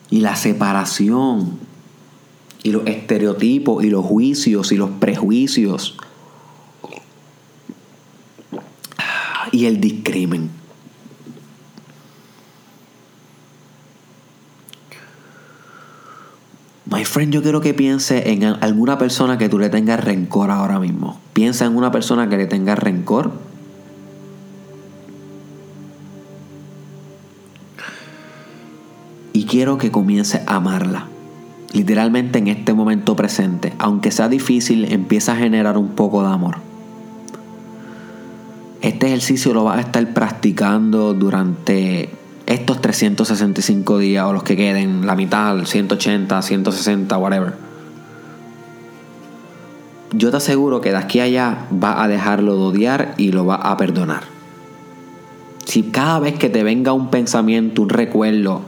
y 0.10 0.22
la 0.22 0.36
separación 0.36 1.60
y 2.64 2.72
los 2.72 2.88
estereotipos 2.88 3.84
y 3.84 3.90
los 3.90 4.06
juicios 4.06 4.72
y 4.72 4.78
los 4.78 4.90
prejuicios 4.92 5.98
y 9.52 9.66
el 9.66 9.80
discrimen. 9.80 10.50
My 16.86 17.04
friend, 17.04 17.34
yo 17.34 17.42
quiero 17.42 17.62
que 17.62 17.74
piense 17.74 18.32
en 18.32 18.44
alguna 18.44 18.98
persona 18.98 19.38
que 19.38 19.50
tú 19.50 19.60
le 19.60 19.70
tengas 19.70 20.04
rencor 20.04 20.52
ahora 20.52 20.80
mismo. 20.80 21.20
Piensa 21.34 21.66
en 21.66 21.76
una 21.76 21.92
persona 21.92 22.30
que 22.30 22.38
le 22.38 22.46
tenga 22.46 22.76
rencor 22.76 23.34
quiero 29.56 29.78
que 29.78 29.89
comiences 29.89 30.41
a 30.48 30.58
amarla. 30.58 31.08
Literalmente 31.72 32.39
en 32.39 32.50
este 32.50 32.74
momento 32.74 33.15
presente, 33.15 33.72
aunque 33.80 34.12
sea 34.12 34.28
difícil, 34.28 34.91
empieza 34.91 35.32
a 35.32 35.38
generar 35.38 35.78
un 35.78 35.96
poco 35.96 36.24
de 36.24 36.28
amor. 36.28 36.58
Este 38.82 39.08
ejercicio 39.08 39.54
lo 39.54 39.63
vas 39.63 39.78
a 39.78 39.80
estar 39.80 40.06
practicando 40.13 41.13
durante 41.13 42.10
estos 42.46 42.82
365 42.82 43.98
días 43.98 44.26
o 44.26 44.34
los 44.34 44.44
que 44.44 44.58
queden, 44.58 45.08
la 45.08 45.15
mitad, 45.15 45.63
180, 45.63 46.41
160, 46.41 47.18
whatever. 47.18 47.54
yo 50.12 50.32
te 50.32 50.38
aseguro 50.38 50.82
que 50.82 50.91
de 50.91 50.98
aquí 50.98 51.22
a 51.22 51.24
allá 51.24 51.68
va 51.72 52.04
a 52.04 52.10
dejarlo 52.10 52.58
de 52.58 52.62
odiar 52.62 53.13
y 53.15 53.32
lo 53.32 53.46
va 53.46 53.56
a 53.56 53.78
perdonar. 53.78 54.24
Si 55.63 55.84
cada 55.84 56.20
vez 56.20 56.38
que 56.38 56.50
te 56.50 56.62
venga 56.62 56.91
un 56.91 57.10
pensamiento, 57.10 57.84
un 57.84 57.89
recuerdo 57.89 58.63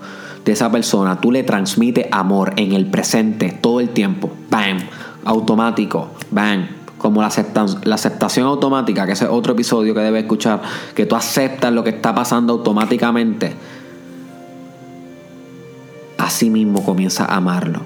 de 0.47 0.53
esa 0.53 0.71
persona, 0.71 1.19
tú 1.19 1.29
le 1.29 1.43
transmites 1.43 2.07
amor 2.09 2.53
en 2.55 2.71
el 2.71 2.85
presente 2.85 3.51
todo 3.51 3.81
el 3.81 3.89
tiempo, 3.89 4.31
bam, 4.49 4.77
automático, 5.25 6.11
bam, 6.31 6.69
como 6.97 7.21
la, 7.21 7.27
aceptación 7.27 8.47
automática, 8.47 9.05
que 9.05 9.11
ese 9.11 9.25
es 9.25 9.29
otro 9.29 9.51
episodio 9.51 9.93
que 9.93 9.99
debes 9.99 10.23
escuchar, 10.23 10.61
que 10.95 11.05
tú 11.05 11.17
aceptas 11.17 11.73
lo 11.73 11.83
que 11.83 11.89
está 11.89 12.15
pasando 12.15 12.53
automáticamente, 12.53 13.53
así 16.17 16.49
mismo 16.49 16.81
comienza 16.81 17.25
a 17.25 17.35
amarlo. 17.35 17.81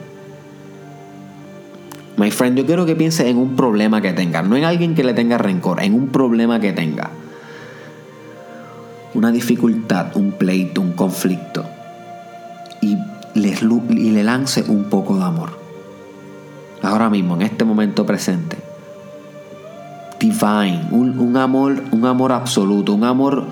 My 2.18 2.30
friend, 2.30 2.60
yo 2.60 2.68
quiero 2.68 2.86
que 2.86 2.96
pienses 2.96 3.26
en 3.26 3.38
un 3.38 3.56
problema 3.56 4.02
que 4.02 4.14
tenga, 4.14 4.44
no 4.44 4.56
en 4.56 4.66
alguien 4.66 4.94
que 4.94 5.04
le 5.04 5.16
tenga 5.16 5.40
rencor, 5.40 5.82
en 5.82 5.96
un 5.96 6.10
problema 6.10 6.60
que 6.60 6.74
tenga. 6.74 7.10
Una 9.16 9.32
dificultad, 9.32 10.16
un 10.16 10.34
pleito, 10.34 10.80
un 10.80 10.94
conflicto. 10.94 11.66
Y 13.90 14.12
le, 14.12 14.24
lance 14.24 14.64
un 14.68 14.86
poco 14.86 15.18
de 15.18 15.24
amor. 15.24 15.50
Ahora 16.82 17.10
mismo, 17.10 17.36
en 17.36 17.44
este 17.44 17.64
momento 17.64 18.06
presente. 18.06 18.58
Divine, 20.20 20.88
un, 20.92 21.18
un 21.20 21.38
amor, 21.38 21.84
un 21.92 22.06
amor 22.06 22.32
absoluto, 22.32 22.94
un 22.94 23.04
amor 23.04 23.46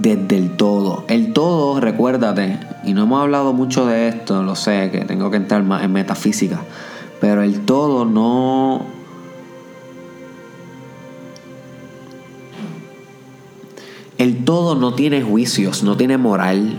desde 0.00 0.36
el 0.36 0.56
todo. 0.56 1.04
El 1.08 1.32
todo, 1.32 1.80
recuérdate, 1.80 2.58
y 2.84 2.94
no 2.94 3.02
hemos 3.02 3.20
hablado 3.20 3.52
mucho 3.52 3.86
de 3.86 4.08
esto, 4.08 4.42
lo 4.42 4.56
sé, 4.56 4.90
que 4.90 5.04
tengo 5.04 5.30
que 5.30 5.36
entrar 5.36 5.62
más 5.62 5.82
en 5.82 5.92
metafísica, 5.92 6.60
pero 7.20 7.42
el 7.42 7.60
todo 7.60 8.04
no... 8.04 8.86
El 14.16 14.44
todo 14.44 14.74
no 14.74 14.92
tiene 14.92 15.22
juicios, 15.22 15.82
no 15.82 15.96
tiene 15.96 16.18
moral. 16.18 16.78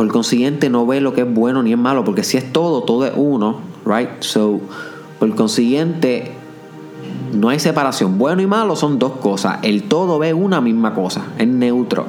Por 0.00 0.08
consiguiente 0.08 0.70
no 0.70 0.86
ve 0.86 1.02
lo 1.02 1.12
que 1.12 1.20
es 1.20 1.34
bueno 1.34 1.62
ni 1.62 1.72
es 1.72 1.78
malo, 1.78 2.04
porque 2.04 2.24
si 2.24 2.38
es 2.38 2.54
todo, 2.54 2.84
todo 2.84 3.04
es 3.04 3.12
uno, 3.14 3.60
right? 3.84 4.08
So, 4.20 4.58
por 5.18 5.34
consiguiente, 5.34 6.32
no 7.34 7.50
hay 7.50 7.58
separación. 7.58 8.16
Bueno 8.16 8.40
y 8.40 8.46
malo 8.46 8.76
son 8.76 8.98
dos 8.98 9.12
cosas. 9.20 9.58
El 9.60 9.82
todo 9.82 10.18
ve 10.18 10.32
una 10.32 10.62
misma 10.62 10.94
cosa, 10.94 11.26
es 11.36 11.46
neutro. 11.46 12.06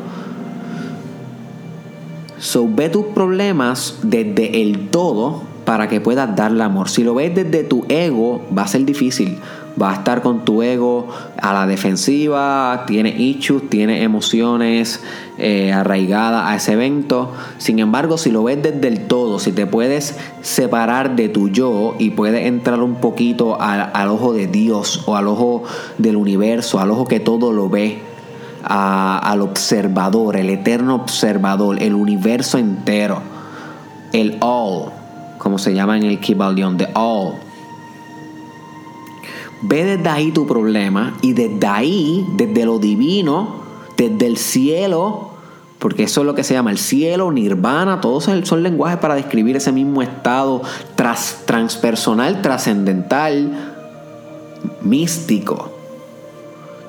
So, 2.39 2.65
ve 2.73 2.87
tus 2.87 3.07
problemas 3.07 3.99
desde 4.03 4.61
el 4.61 4.87
todo 4.87 5.41
para 5.71 5.87
que 5.87 6.01
puedas 6.01 6.35
darle 6.35 6.65
amor. 6.65 6.89
Si 6.89 7.01
lo 7.01 7.13
ves 7.13 7.33
desde 7.33 7.63
tu 7.63 7.85
ego, 7.87 8.41
va 8.55 8.63
a 8.63 8.67
ser 8.67 8.83
difícil. 8.83 9.39
Va 9.81 9.91
a 9.91 9.93
estar 9.93 10.21
con 10.21 10.43
tu 10.43 10.61
ego 10.63 11.07
a 11.41 11.53
la 11.53 11.65
defensiva, 11.65 12.83
tiene 12.85 13.09
issues, 13.17 13.69
tiene 13.69 14.03
emociones 14.03 15.01
eh, 15.37 15.71
arraigadas 15.71 16.49
a 16.49 16.57
ese 16.57 16.73
evento. 16.73 17.31
Sin 17.57 17.79
embargo, 17.79 18.17
si 18.17 18.31
lo 18.31 18.43
ves 18.43 18.61
desde 18.61 18.85
el 18.89 19.07
todo, 19.07 19.39
si 19.39 19.53
te 19.53 19.65
puedes 19.65 20.17
separar 20.41 21.15
de 21.15 21.29
tu 21.29 21.47
yo 21.47 21.95
y 21.97 22.09
puedes 22.09 22.45
entrar 22.47 22.81
un 22.81 22.95
poquito 22.95 23.61
al, 23.61 23.91
al 23.93 24.09
ojo 24.09 24.33
de 24.33 24.47
Dios 24.47 25.03
o 25.05 25.15
al 25.15 25.29
ojo 25.29 25.63
del 25.99 26.17
universo, 26.17 26.81
al 26.81 26.91
ojo 26.91 27.05
que 27.05 27.21
todo 27.21 27.53
lo 27.53 27.69
ve, 27.69 28.01
al 28.65 29.39
observador, 29.39 30.35
el 30.35 30.49
eterno 30.49 30.95
observador, 30.95 31.81
el 31.81 31.95
universo 31.95 32.57
entero, 32.57 33.21
el 34.11 34.35
all, 34.41 34.99
como 35.41 35.57
se 35.57 35.73
llama 35.73 35.97
en 35.97 36.03
el 36.03 36.19
Kibalion, 36.19 36.77
the 36.77 36.87
all. 36.93 37.33
Ve 39.63 39.83
desde 39.83 40.07
ahí 40.07 40.31
tu 40.31 40.45
problema 40.45 41.17
y 41.23 41.33
desde 41.33 41.65
ahí, 41.65 42.27
desde 42.35 42.63
lo 42.63 42.77
divino, 42.77 43.55
desde 43.97 44.27
el 44.27 44.37
cielo, 44.37 45.31
porque 45.79 46.03
eso 46.03 46.21
es 46.21 46.27
lo 46.27 46.35
que 46.35 46.43
se 46.43 46.53
llama 46.53 46.69
el 46.69 46.77
cielo, 46.77 47.31
nirvana, 47.31 48.01
todos 48.01 48.25
son 48.25 48.61
lenguajes 48.61 48.99
para 48.99 49.15
describir 49.15 49.55
ese 49.55 49.71
mismo 49.71 50.03
estado 50.03 50.61
transpersonal, 51.45 52.43
trascendental, 52.43 53.73
místico. 54.81 55.71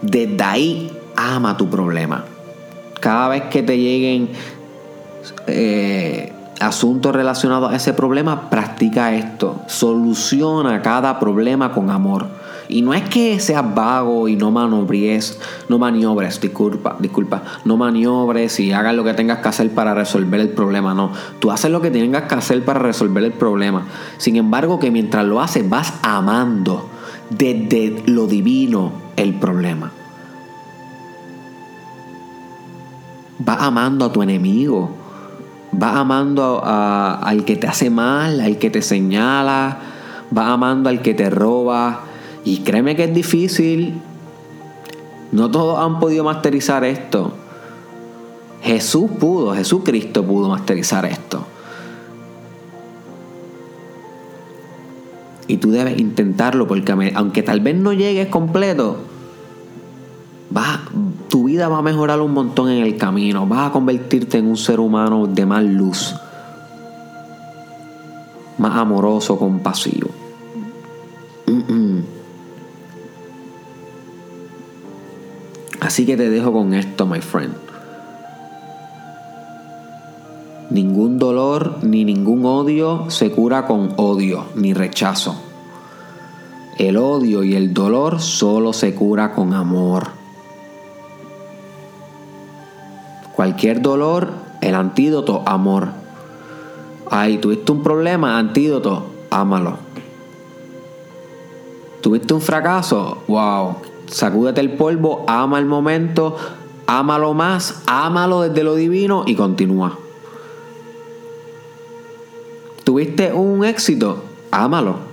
Desde 0.02 0.44
ahí 0.44 0.92
ama 1.16 1.56
tu 1.56 1.70
problema. 1.70 2.26
Cada 3.00 3.28
vez 3.28 3.44
que 3.44 3.62
te 3.62 3.78
lleguen 3.78 4.28
eh, 5.46 6.31
asuntos 6.60 7.14
relacionados 7.14 7.72
a 7.72 7.76
ese 7.76 7.92
problema, 7.92 8.50
practica 8.50 9.14
esto. 9.14 9.60
Soluciona 9.66 10.82
cada 10.82 11.18
problema 11.18 11.72
con 11.72 11.90
amor. 11.90 12.26
Y 12.68 12.82
no 12.82 12.94
es 12.94 13.02
que 13.08 13.38
seas 13.40 13.74
vago 13.74 14.28
y 14.28 14.36
no 14.36 14.50
maniobres, 14.50 15.38
no 15.68 15.78
maniobres, 15.78 16.40
disculpa, 16.40 16.96
disculpa, 16.98 17.42
no 17.64 17.76
maniobres 17.76 18.58
y 18.60 18.72
hagas 18.72 18.94
lo 18.94 19.04
que 19.04 19.14
tengas 19.14 19.40
que 19.40 19.48
hacer 19.48 19.70
para 19.70 19.94
resolver 19.94 20.40
el 20.40 20.50
problema, 20.50 20.94
no. 20.94 21.12
Tú 21.38 21.50
haces 21.50 21.70
lo 21.70 21.82
que 21.82 21.90
tengas 21.90 22.24
que 22.24 22.34
hacer 22.34 22.64
para 22.64 22.78
resolver 22.78 23.24
el 23.24 23.32
problema. 23.32 23.86
Sin 24.16 24.36
embargo, 24.36 24.78
que 24.78 24.90
mientras 24.90 25.26
lo 25.26 25.40
haces 25.40 25.68
vas 25.68 25.92
amando 26.02 26.88
desde 27.30 28.02
lo 28.06 28.26
divino 28.26 28.92
el 29.16 29.34
problema. 29.34 29.92
vas 33.44 33.60
amando 33.60 34.04
a 34.04 34.12
tu 34.12 34.22
enemigo, 34.22 34.90
vas 35.72 35.96
amando 35.96 36.62
al 36.64 37.44
que 37.44 37.56
te 37.56 37.66
hace 37.66 37.90
mal, 37.90 38.40
al 38.40 38.58
que 38.58 38.70
te 38.70 38.82
señala, 38.82 39.78
vas 40.30 40.48
amando 40.48 40.88
al 40.88 41.02
que 41.02 41.14
te 41.14 41.30
roba. 41.30 42.02
Y 42.44 42.58
créeme 42.58 42.96
que 42.96 43.04
es 43.04 43.14
difícil. 43.14 44.00
No 45.32 45.50
todos 45.50 45.78
han 45.78 45.98
podido 45.98 46.24
masterizar 46.24 46.84
esto. 46.84 47.32
Jesús 48.62 49.10
pudo, 49.18 49.54
Jesucristo 49.54 50.24
pudo 50.24 50.48
masterizar 50.48 51.04
esto. 51.06 51.46
Y 55.48 55.56
tú 55.56 55.70
debes 55.70 55.98
intentarlo 55.98 56.68
porque 56.68 57.12
aunque 57.14 57.42
tal 57.42 57.60
vez 57.60 57.76
no 57.76 57.92
llegues 57.92 58.28
completo, 58.28 58.98
va, 60.56 60.82
tu 61.32 61.44
vida 61.44 61.66
va 61.66 61.78
a 61.78 61.82
mejorar 61.82 62.20
un 62.20 62.34
montón 62.34 62.68
en 62.68 62.84
el 62.84 62.98
camino. 62.98 63.46
Vas 63.46 63.70
a 63.70 63.72
convertirte 63.72 64.36
en 64.36 64.46
un 64.46 64.58
ser 64.58 64.78
humano 64.80 65.26
de 65.26 65.46
más 65.46 65.64
luz, 65.64 66.14
más 68.58 68.76
amoroso, 68.76 69.38
compasivo. 69.38 70.10
Así 75.80 76.04
que 76.04 76.18
te 76.18 76.28
dejo 76.28 76.52
con 76.52 76.74
esto, 76.74 77.06
my 77.06 77.22
friend. 77.22 77.54
Ningún 80.68 81.18
dolor 81.18 81.78
ni 81.82 82.04
ningún 82.04 82.44
odio 82.44 83.08
se 83.08 83.30
cura 83.30 83.66
con 83.66 83.94
odio 83.96 84.48
ni 84.54 84.74
rechazo. 84.74 85.34
El 86.76 86.98
odio 86.98 87.42
y 87.42 87.54
el 87.54 87.72
dolor 87.72 88.20
solo 88.20 88.74
se 88.74 88.94
cura 88.94 89.32
con 89.32 89.54
amor. 89.54 90.21
Cualquier 93.42 93.82
dolor, 93.82 94.28
el 94.60 94.76
antídoto, 94.76 95.42
amor. 95.46 95.88
Ay, 97.10 97.38
tuviste 97.38 97.72
un 97.72 97.82
problema, 97.82 98.38
antídoto, 98.38 99.06
ámalo. 99.30 99.78
Tuviste 102.00 102.34
un 102.34 102.40
fracaso, 102.40 103.24
wow, 103.26 103.78
sacúdete 104.06 104.60
el 104.60 104.74
polvo, 104.74 105.24
ama 105.26 105.58
el 105.58 105.66
momento, 105.66 106.36
ámalo 106.86 107.34
más, 107.34 107.82
ámalo 107.86 108.42
desde 108.42 108.62
lo 108.62 108.76
divino 108.76 109.24
y 109.26 109.34
continúa. 109.34 109.98
Tuviste 112.84 113.32
un 113.32 113.64
éxito, 113.64 114.22
ámalo 114.52 115.11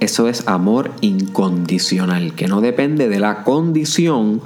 Eso 0.00 0.28
es 0.28 0.48
amor 0.48 0.92
incondicional, 1.02 2.34
que 2.34 2.48
no 2.48 2.62
depende 2.62 3.08
de 3.08 3.20
la 3.20 3.44
condición 3.44 4.40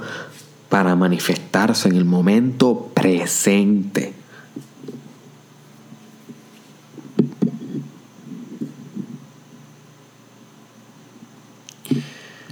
para 0.67 0.97
manifestarse 0.97 1.87
en 1.87 1.95
el 1.95 2.03
momento 2.03 2.91
presente. 2.93 4.13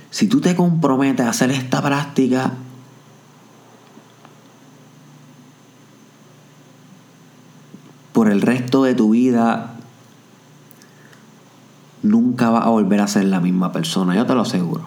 Si 0.10 0.28
tú 0.28 0.40
te 0.40 0.56
comprometes 0.56 1.26
a 1.26 1.32
hacer 1.32 1.52
esta 1.52 1.82
práctica, 1.82 2.54
por 8.14 8.30
el 8.30 8.42
resto 8.42 8.84
de 8.84 8.94
tu 8.94 9.10
vida 9.10 9.76
nunca 12.04 12.50
vas 12.50 12.66
a 12.66 12.70
volver 12.70 13.00
a 13.00 13.08
ser 13.08 13.26
la 13.26 13.40
misma 13.40 13.72
persona, 13.72 14.16
yo 14.16 14.26
te 14.26 14.36
lo 14.36 14.42
aseguro. 14.42 14.84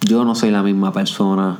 Yo 0.00 0.24
no 0.24 0.34
soy 0.34 0.50
la 0.50 0.62
misma 0.62 0.92
persona 0.92 1.58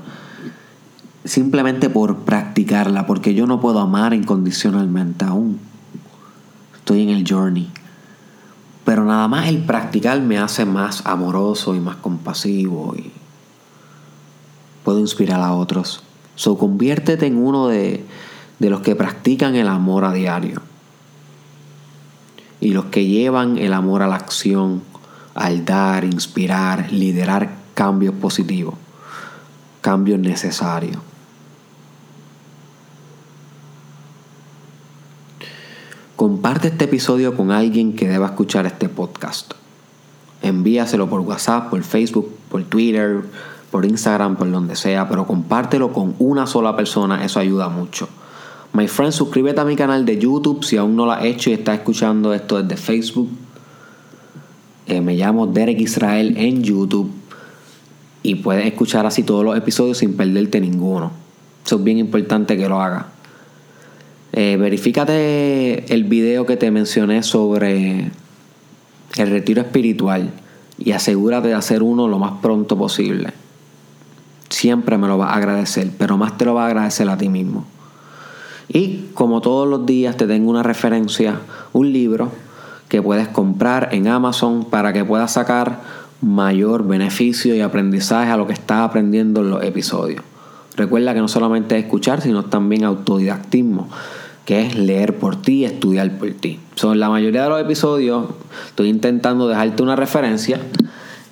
simplemente 1.25 1.91
por 1.91 2.19
practicarla, 2.19 3.07
porque 3.07 3.35
yo 3.35 3.47
no 3.47 3.61
puedo 3.61 3.81
amar 3.81 4.15
incondicionalmente 4.15 5.25
aún. 5.25 5.61
estoy 6.75 7.03
en 7.03 7.11
el 7.11 7.25
journey. 7.29 7.71
Pero 8.85 9.05
nada 9.05 9.29
más 9.29 9.49
el 9.49 9.59
practicar 9.59 10.21
me 10.23 10.39
hace 10.39 10.65
más 10.65 11.05
amoroso 11.05 11.75
y 11.75 11.81
más 11.81 11.97
compasivo 11.97 12.95
y 12.97 13.13
puedo 14.85 14.99
inspirar 14.99 15.43
a 15.43 15.53
otros. 15.53 16.03
So, 16.35 16.57
conviértete 16.57 17.27
en 17.27 17.37
uno 17.37 17.69
de, 17.69 18.07
de 18.59 18.71
los 18.71 18.81
que 18.81 18.97
practican 18.97 19.55
el 19.57 19.69
amor 19.69 20.07
a 20.07 20.13
diario 20.13 20.63
y 22.61 22.71
los 22.71 22.87
que 22.87 23.07
llevan 23.07 23.59
el 23.59 23.73
amor 23.73 24.03
a 24.03 24.07
la 24.07 24.17
acción, 24.17 24.83
al 25.35 25.65
dar, 25.65 26.05
inspirar, 26.05 26.93
liderar 26.93 27.51
cambios 27.75 28.15
positivos, 28.15 28.75
cambios 29.81 30.19
necesarios. 30.19 30.99
Comparte 36.17 36.69
este 36.69 36.87
episodio 36.87 37.37
con 37.37 37.53
alguien 37.53 37.95
que 37.95 38.09
deba 38.09 38.27
escuchar 38.27 38.67
este 38.67 38.89
podcast. 38.89 39.55
Envíaselo 40.43 41.09
por 41.09 41.21
WhatsApp, 41.21 41.71
por 41.71 41.81
Facebook, 41.85 42.37
por 42.51 42.65
Twitter, 42.65 43.23
por 43.71 43.85
Instagram, 43.85 44.35
por 44.35 44.51
donde 44.51 44.75
sea, 44.75 45.09
pero 45.09 45.27
compártelo 45.27 45.93
con 45.93 46.17
una 46.19 46.49
sola 46.49 46.75
persona, 46.75 47.25
eso 47.25 47.39
ayuda 47.39 47.69
mucho. 47.69 48.09
My 48.73 48.87
friend, 48.87 49.13
suscríbete 49.13 49.61
a 49.61 49.65
mi 49.65 49.77
canal 49.77 50.05
de 50.05 50.19
YouTube 50.19 50.65
si 50.65 50.77
aún 50.77 50.95
no 50.95 51.07
lo 51.07 51.13
has 51.13 51.25
hecho 51.25 51.51
y 51.51 51.55
estás 51.55 51.79
escuchando 51.79 52.35
esto 52.35 52.63
desde 52.63 52.77
Facebook. 52.77 53.31
Eh, 54.87 55.01
me 55.01 55.15
llamo 55.15 55.47
Derek 55.47 55.81
Israel 55.81 56.35
en 56.37 56.63
YouTube 56.63 57.11
y 58.23 58.37
puedes 58.37 58.67
escuchar 58.67 59.07
así 59.07 59.23
todos 59.23 59.45
los 59.45 59.57
episodios 59.57 59.99
sin 59.99 60.17
perderte 60.17 60.61
ninguno. 60.61 61.13
Eso 61.65 61.77
es 61.77 61.85
bien 61.85 61.99
importante 61.99 62.57
que 62.57 62.69
lo 62.69 62.81
hagas. 62.81 63.07
Eh, 64.33 64.57
verifícate 64.59 65.93
el 65.93 66.05
video 66.05 66.47
que 66.47 66.57
te 66.57 66.71
mencioné 66.71 67.23
sobre 67.23 68.11
el 69.17 69.31
retiro 69.31 69.63
espiritual 69.63 70.31
y 70.79 70.93
asegúrate 70.93 71.49
de 71.49 71.55
hacer 71.55 71.83
uno 71.83 72.07
lo 72.07 72.19
más 72.19 72.41
pronto 72.41 72.77
posible. 72.77 73.33
Siempre 74.49 74.97
me 74.97 75.09
lo 75.09 75.19
vas 75.19 75.33
a 75.33 75.37
agradecer, 75.37 75.91
pero 75.99 76.17
más 76.17 76.39
te 76.39 76.45
lo 76.45 76.55
vas 76.55 76.65
a 76.65 76.67
agradecer 76.69 77.09
a 77.09 77.19
ti 77.19 77.29
mismo. 77.29 77.67
Y 78.69 79.07
como 79.15 79.41
todos 79.41 79.67
los 79.67 79.87
días 79.87 80.17
te 80.17 80.27
tengo 80.27 80.51
una 80.51 80.63
referencia, 80.63 81.41
un 81.73 81.93
libro 81.93 82.31
que 82.89 83.03
puedes 83.03 83.29
comprar 83.29 83.91
en 83.93 84.09
Amazon 84.09 84.65
para 84.65 84.93
que 84.93 85.05
puedas 85.05 85.33
sacar 85.33 85.81
mayor 86.21 86.87
beneficio 86.87 87.55
y 87.55 87.61
aprendizaje 87.61 88.31
a 88.31 88.37
lo 88.37 88.47
que 88.47 88.53
estás 88.53 88.81
aprendiendo 88.81 89.41
en 89.41 89.51
los 89.51 89.63
episodios. 89.63 90.23
Recuerda 90.77 91.15
que 91.15 91.21
no 91.21 91.29
solamente 91.29 91.77
es 91.77 91.85
escuchar, 91.85 92.21
sino 92.21 92.45
también 92.45 92.85
autodidactismo, 92.85 93.89
que 94.45 94.63
es 94.63 94.77
leer 94.77 95.17
por 95.19 95.37
ti 95.37 95.65
estudiar 95.65 96.19
por 96.19 96.31
ti. 96.31 96.61
Son 96.75 96.99
la 96.99 97.09
mayoría 97.09 97.43
de 97.43 97.49
los 97.49 97.61
episodios 97.61 98.27
estoy 98.69 98.89
intentando 98.89 99.49
dejarte 99.49 99.83
una 99.83 99.97
referencia 99.97 100.61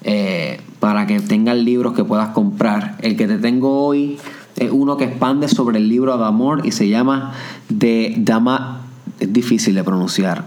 eh, 0.03 0.61
para 0.81 1.07
que 1.07 1.21
tengas 1.21 1.57
libros 1.57 1.95
que 1.95 2.05
puedas 2.05 2.29
comprar. 2.31 2.97
El 3.01 3.17
que 3.17 3.27
te 3.27 3.39
tengo 3.39 3.87
hoy 3.87 4.19
es 4.57 4.71
uno 4.71 4.97
que 4.97 5.05
expande 5.05 5.49
sobre 5.49 5.79
el 5.79 5.89
libro 5.89 6.17
de 6.17 6.25
amor 6.25 6.65
y 6.65 6.73
se 6.73 6.89
llama 6.89 7.33
de 7.69 8.15
Dama. 8.19 8.83
Es 9.21 9.33
difícil 9.33 9.75
de 9.75 9.85
pronunciar. 9.85 10.45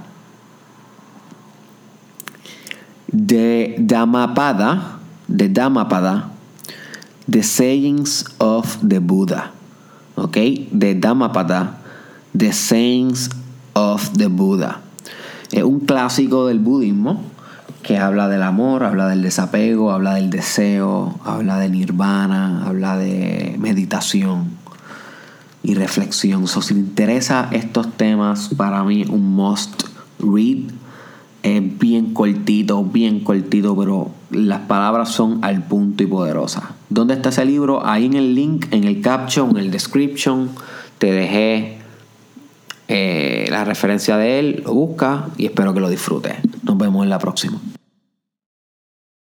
De 3.08 3.76
Dhammapada, 3.80 5.00
de 5.28 5.50
Dhammapada 5.50 6.32
The 7.30 7.44
Sayings 7.44 8.26
of 8.40 8.78
the 8.88 9.00
Buddha. 9.00 9.52
¿Ok? 10.16 10.38
De 10.72 10.96
Dhammapada, 10.96 11.78
The 12.36 12.52
Sayings 12.52 13.30
of 13.74 14.14
the 14.18 14.28
Buddha. 14.28 14.82
Es 15.52 15.64
un 15.64 15.82
clásico 15.82 16.48
del 16.48 16.60
budismo 16.60 17.24
que 17.84 17.98
habla 17.98 18.28
del 18.28 18.44
amor, 18.44 18.84
habla 18.84 19.08
del 19.08 19.22
desapego, 19.22 19.92
habla 19.92 20.16
del 20.16 20.30
deseo, 20.30 21.20
habla 21.24 21.58
de 21.58 21.70
nirvana, 21.70 22.66
habla 22.66 22.98
de 22.98 23.56
meditación 23.60 24.58
y 25.64 25.76
reflexión. 25.76 26.48
So, 26.48 26.62
si 26.62 26.74
te 26.74 26.80
interesa 26.80 27.50
estos 27.52 27.92
temas, 27.94 28.50
para 28.56 28.84
mí 28.84 29.06
un 29.10 29.36
must 29.36 29.84
read 30.20 30.72
es 31.42 31.80
bien 31.80 32.14
cortito, 32.14 32.84
bien 32.84 33.22
cortito, 33.22 33.76
pero 33.78 34.12
las 34.30 34.60
palabras 34.62 35.10
son 35.10 35.40
al 35.44 35.64
punto 35.64 36.04
y 36.04 36.08
poderosas. 36.08 36.64
¿Dónde 36.90 37.14
está 37.14 37.30
ese 37.30 37.46
libro? 37.46 37.86
Ahí 37.86 38.06
en 38.06 38.14
el 38.14 38.36
link, 38.36 38.66
en 38.72 38.84
el 38.84 39.02
caption, 39.02 39.52
en 39.52 39.58
el 39.58 39.72
description, 39.72 40.50
te 40.98 41.12
dejé 41.12 41.79
eh, 42.90 43.48
la 43.52 43.64
referencia 43.64 44.18
de 44.18 44.40
él, 44.40 44.64
lo 44.66 44.74
busca 44.74 45.28
y 45.38 45.46
espero 45.46 45.74
que 45.74 45.80
lo 45.80 45.90
disfrutes. 45.90 46.36
Nos 46.64 46.78
vemos 46.78 47.04
en 47.04 47.10
la 47.10 47.20
próxima. 47.20 47.62